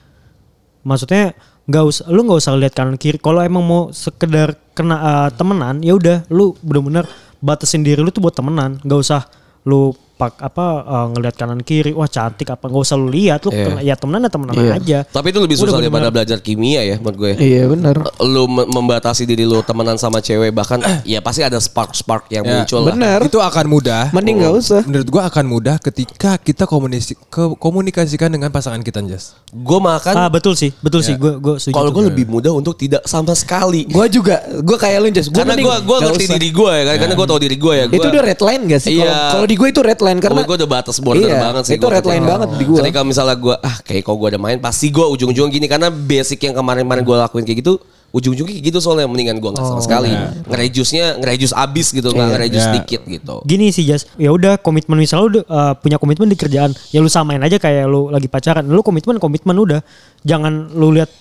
Maksudnya 0.86 1.36
nggak 1.68 1.84
usah, 1.84 2.04
lu 2.08 2.24
nggak 2.24 2.38
usah 2.40 2.52
lihat 2.56 2.72
kanan 2.72 2.96
kiri. 2.96 3.20
Kalau 3.20 3.44
emang 3.44 3.60
mau 3.60 3.82
sekedar 3.92 4.56
kena 4.72 4.96
uh, 4.96 5.28
temenan, 5.34 5.84
ya 5.84 5.92
udah, 5.92 6.24
lu 6.32 6.56
bener-bener 6.64 7.04
batasin 7.44 7.84
diri 7.84 8.00
lu 8.00 8.08
tuh 8.08 8.24
buat 8.24 8.32
temenan. 8.32 8.80
Nggak 8.80 8.98
usah 9.04 9.28
lu 9.68 9.92
pak 10.18 10.42
apa 10.42 10.66
uh, 10.82 11.06
ngelihat 11.08 11.36
kanan 11.36 11.62
kiri, 11.62 11.94
wah 11.94 12.04
cantik 12.04 12.48
apa 12.48 12.66
nggak 12.66 12.82
usah 12.82 12.94
lu 12.94 13.06
lihat, 13.06 13.38
lu 13.40 13.50
Iya. 13.50 13.64
kena- 13.64 13.82
ya 13.82 13.94
temenan 13.94 14.20
ya 14.20 14.30
temenan 14.30 14.54
Iya. 14.54 14.72
aja. 14.74 14.98
tapi 15.08 15.30
itu 15.30 15.38
lebih 15.38 15.54
susah 15.56 15.78
daripada 15.78 16.10
belajar 16.10 16.38
kimia 16.38 16.82
ya 16.82 16.96
menurut 16.96 17.16
gue 17.16 17.32
Iya 17.38 17.64
benar. 17.66 18.02
lu 18.20 18.44
me- 18.44 18.66
membatasi 18.66 19.22
diri 19.22 19.44
lu 19.44 19.62
temenan 19.62 19.94
sama 19.94 20.18
cewek 20.18 20.50
bahkan 20.50 20.82
ya 21.06 21.20
pasti 21.20 21.40
ada 21.40 21.56
spark 21.56 21.94
spark 21.94 22.26
yang 22.28 22.42
Ya, 22.42 22.50
muncul 22.58 22.82
lah. 22.82 22.92
benar. 22.92 23.20
Itu 23.22 23.38
akan 23.38 23.66
mudah. 23.68 24.10
Mending 24.10 24.40
nggak 24.40 24.54
usah. 24.54 24.80
Menurut 24.82 25.08
gua 25.08 25.22
akan 25.24 25.44
mudah 25.44 25.78
ketika 25.78 26.34
kita 26.36 26.64
komunikasi 26.64 27.14
ke- 27.14 27.54
komunikasikan 27.54 28.26
dengan 28.28 28.48
pasangan 28.48 28.80
kita, 28.80 28.98
Jas. 29.04 29.38
gue 29.46 29.78
makan 29.78 30.14
Ah 30.16 30.26
betul 30.26 30.52
sih, 30.52 30.74
betul 30.78 30.98
sih. 30.98 31.14
Gue 31.14 31.36
gue 31.36 31.54
setuju. 31.56 31.72
kalau 31.72 31.90
gue 31.90 32.04
lebih 32.04 32.26
mudah 32.26 32.50
untuk 32.50 32.74
tidak 32.74 33.04
sama 33.04 33.32
sekali 33.32 33.86
Gua 33.86 34.04
juga, 34.06 34.34
gua 34.60 34.74
kayak 34.76 34.98
lu 34.98 35.08
Jas. 35.10 35.28
Gua 35.28 35.44
karena 35.44 35.54
gue 35.56 35.74
gue 35.78 35.96
ngerti 36.02 36.24
usah. 36.24 36.34
diri 36.34 36.48
gue 36.50 36.72
ya 36.72 36.82
kan 36.84 36.94
karena 36.98 37.14
gue 37.14 37.26
tahu 37.26 37.38
diri 37.38 37.56
gue 37.56 37.72
ya 37.74 37.84
gua, 37.86 37.94
Itu 37.94 38.08
udah 38.08 38.22
red 38.24 38.40
line 38.40 38.62
gak 38.66 38.80
sih? 38.80 38.90
Kalau 38.94 39.06
Iya. 39.06 39.30
kalau 39.30 39.46
di 39.46 39.54
gue 39.54 39.68
itu 39.68 39.80
red 39.80 40.00
line 40.00 40.07
karena 40.16 40.40
gue 40.42 40.56
udah 40.56 40.70
batas 40.70 40.96
border 40.96 41.28
Iya, 41.28 41.36
banget 41.38 41.62
sih 41.64 41.76
itu 41.76 41.84
gua 41.84 41.92
red 41.92 42.06
line 42.06 42.24
banget 42.24 42.48
di 42.56 42.64
gua. 42.64 42.78
ketika 42.80 43.00
misalnya 43.02 43.36
gue 43.36 43.54
ah 43.54 43.76
kayak 43.82 44.02
kalau 44.02 44.16
gue 44.16 44.28
ada 44.32 44.40
main 44.40 44.56
pasti 44.56 44.88
gue 44.88 45.04
ujung-ujung 45.04 45.48
gini 45.48 45.68
karena 45.68 45.88
basic 45.88 46.40
yang 46.40 46.54
kemarin-kemarin 46.54 47.04
gue 47.04 47.16
lakuin 47.18 47.44
kayak 47.44 47.60
gitu 47.60 47.76
ujung-ujungnya 48.08 48.56
kayak 48.56 48.64
gitu 48.64 48.78
soalnya 48.80 49.04
mendingan 49.04 49.36
gue 49.36 49.50
nggak 49.50 49.60
sama 49.62 49.84
sekali 49.84 50.08
ngerejusnya 50.46 51.20
ngerejus 51.20 51.52
abis 51.52 51.92
gitu 51.92 52.08
nggak 52.08 52.24
Iya. 52.24 52.34
ngerejus 52.34 52.64
Iya. 52.64 52.72
dikit 52.74 53.02
gitu 53.04 53.34
Gini 53.44 53.68
sih 53.68 53.84
Jas, 53.84 54.08
ya 54.16 54.30
udah 54.30 54.56
komitmen 54.56 54.96
misalnya 54.96 55.22
lu 55.22 55.30
udah, 55.30 55.44
uh, 55.44 55.72
punya 55.74 55.96
komitmen 55.96 56.24
di 56.24 56.34
kerjaan, 56.34 56.72
ya 56.88 56.98
lu 56.98 57.08
samain 57.08 57.36
aja 57.38 57.56
kayak 57.56 57.84
lu 57.84 58.08
lagi 58.08 58.24
pacaran. 58.24 58.64
Lu 58.64 58.80
komitmen 58.80 59.16
komitmen 59.16 59.52
udah, 59.54 59.80
jangan 60.22 60.72
lu 60.72 60.88
lihat 60.90 61.12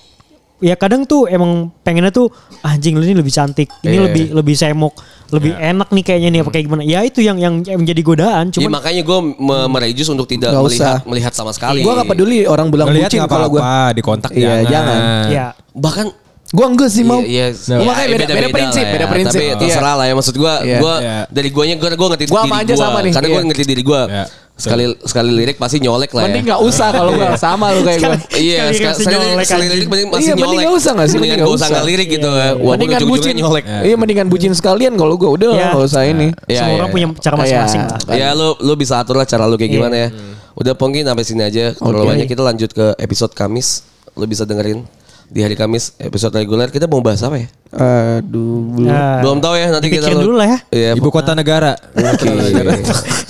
ya 0.60 0.74
kadang 0.74 1.04
tuh 1.04 1.26
emang 1.26 1.70
pengennya 1.82 2.10
tuh 2.10 2.34
anjing 2.60 2.94
lu 2.94 3.04
ini 3.04 3.14
lebih 3.14 3.30
cantik, 3.30 3.70
ini 3.82 3.94
Iya. 3.94 4.04
lebih 4.06 4.26
lebih 4.34 4.56
semok, 4.56 4.94
lebih 5.30 5.54
enak 5.54 5.88
nih 5.88 6.04
kayaknya 6.04 6.30
nih 6.30 6.40
apa 6.42 6.50
kayak 6.50 6.66
gimana. 6.66 6.82
Ya 6.82 7.00
itu 7.02 7.22
yang 7.22 7.38
yang 7.38 7.62
menjadi 7.62 8.02
godaan. 8.02 8.50
Ya, 8.50 8.54
Cuman 8.58 8.74
makanya 8.74 9.02
gue 9.02 9.20
me- 9.38 9.70
merejus 9.70 10.08
untuk 10.08 10.26
tidak 10.26 10.52
melihat 10.52 10.66
usah. 10.66 10.96
melihat 11.06 11.34
sama 11.34 11.52
sekali 11.52 11.82
Gua 11.82 12.02
gak 12.02 12.10
peduli 12.10 12.44
orang 12.44 12.68
bilang 12.68 12.90
Ngelihat 12.90 13.10
bucin 13.10 13.22
kalau 13.24 13.48
gua. 13.48 13.60
apa-apa, 13.60 13.94
di 13.94 14.02
kontak 14.02 14.32
Iya, 14.32 14.64
jangan. 14.64 14.66
jangan. 14.68 15.00
ya 15.30 15.46
bahkan 15.72 16.08
Gua 16.48 16.66
enggak 16.66 16.88
sih 16.88 17.04
mau. 17.04 17.20
Iya, 17.20 17.52
Nah, 17.68 17.84
makanya 17.84 18.08
beda- 18.08 18.28
beda 18.30 18.50
prinsip, 18.50 18.80
lah 18.80 18.88
ya. 18.88 18.96
beda 18.96 19.06
prinsip. 19.12 19.36
Tapi 19.36 19.46
Iya. 19.46 19.56
terserah 19.60 19.96
lah 20.00 20.06
ya 20.08 20.14
maksud 20.16 20.36
gua, 20.36 20.54
Iya. 20.64 20.80
gua 20.80 20.96
Iya. 20.98 21.18
dari 21.28 21.50
guanya 21.52 21.76
gua 21.76 21.90
gua 21.92 22.08
ngerti 22.16 22.24
Gua 22.26 22.40
diri 22.40 22.48
sama 22.48 22.56
aja 22.58 22.74
gua. 22.74 22.82
sama 22.82 22.98
nih, 22.98 23.12
Karena 23.12 23.28
gua 23.28 23.36
iya. 23.36 23.48
ngerti 23.52 23.64
diri 23.66 23.84
gua. 23.84 24.02
Iya. 24.08 24.26
Sekali 24.58 24.84
sekali 25.06 25.30
lirik 25.30 25.62
pasti 25.62 25.78
nyolek 25.78 26.10
lah 26.10 26.24
ya. 26.24 26.28
Mending 26.34 26.46
gak 26.50 26.62
usah 26.64 26.90
kalau 26.90 27.12
gua 27.14 27.36
sama 27.38 27.76
lu 27.76 27.84
kayak 27.84 28.00
gua. 28.00 28.16
Iya, 28.34 28.74
Sekali 28.74 28.74
sekali, 28.74 28.74
lirik 28.74 28.98
sekali, 28.98 29.14
nyolek 29.14 29.28
lirik, 29.28 29.46
sekali 29.46 29.62
anjing. 29.62 29.76
lirik 29.76 29.88
mending 29.88 30.08
masih 30.08 30.18
Iya, 30.18 30.34
mending 30.34 30.48
nyolek. 30.48 30.58
nggak 30.58 30.74
usah 30.74 30.92
nggak 30.96 31.06
sih? 31.06 31.14
Mending 31.14 31.30
gak 31.30 31.38
nggak 31.38 31.48
usah 31.48 31.58
usah. 31.58 31.68
nggak 31.70 31.86
lirik 31.86 32.08
gitu 32.10 32.26
Iya, 32.26 32.40
ya. 32.40 32.48
iya. 32.48 32.66
Mendingan 32.66 33.02
bucin. 33.06 33.34
nyolek. 33.38 33.64
Iya, 33.68 33.96
mendingan 34.00 34.28
bucin 34.28 34.52
sekalian 34.56 34.94
kalau 34.96 35.14
gua 35.14 35.30
udah 35.30 35.50
Iya. 35.52 35.68
nggak 35.70 35.84
usah 35.86 36.02
ini. 36.08 36.28
Iya, 36.48 36.58
semua 36.58 36.72
iya, 36.72 36.78
orang 36.80 36.90
iya. 36.90 36.96
punya 36.96 37.08
cara 37.20 37.36
masing-masing 37.38 37.82
Iya. 37.84 37.92
lah. 38.08 38.16
Ya 38.16 38.28
lu 38.32 38.50
lu 38.58 38.74
bisa 38.74 38.94
atur 38.98 39.14
lah 39.14 39.28
cara 39.28 39.44
lu 39.46 39.60
kayak 39.60 39.68
Iya. 39.68 39.78
gimana 39.78 39.96
ya. 40.00 40.10
Udah 40.56 40.74
pongkin 40.74 41.04
sampai 41.04 41.22
sini 41.22 41.44
aja. 41.44 41.76
Kalau 41.76 42.02
banyak 42.02 42.26
kita 42.26 42.42
lanjut 42.42 42.72
ke 42.72 42.96
episode 42.98 43.36
Kamis. 43.36 43.84
Lu 44.16 44.26
bisa 44.26 44.42
dengerin 44.42 44.82
di 45.28 45.44
hari 45.44 45.60
Kamis 45.60 45.92
episode 46.00 46.32
reguler 46.40 46.72
kita 46.72 46.88
mau 46.88 47.04
bahas 47.04 47.20
apa 47.20 47.36
ya? 47.36 47.48
Aduh, 47.76 48.80
belum. 48.80 48.88
Ya, 48.88 49.20
Belum 49.20 49.44
tahu 49.44 49.60
ya 49.60 49.68
nanti 49.76 49.92
kita 49.92 50.08
dulu 50.08 50.40
lah 50.40 50.48
ya. 50.48 50.60
Iya, 50.72 50.90
Ibu 50.96 51.12
kota 51.12 51.36
negara. 51.36 51.76
Oke. 52.00 52.32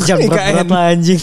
Jangan 0.05 0.29
berat-berat 0.29 0.67
lah 0.69 0.83
anjing. 0.93 1.21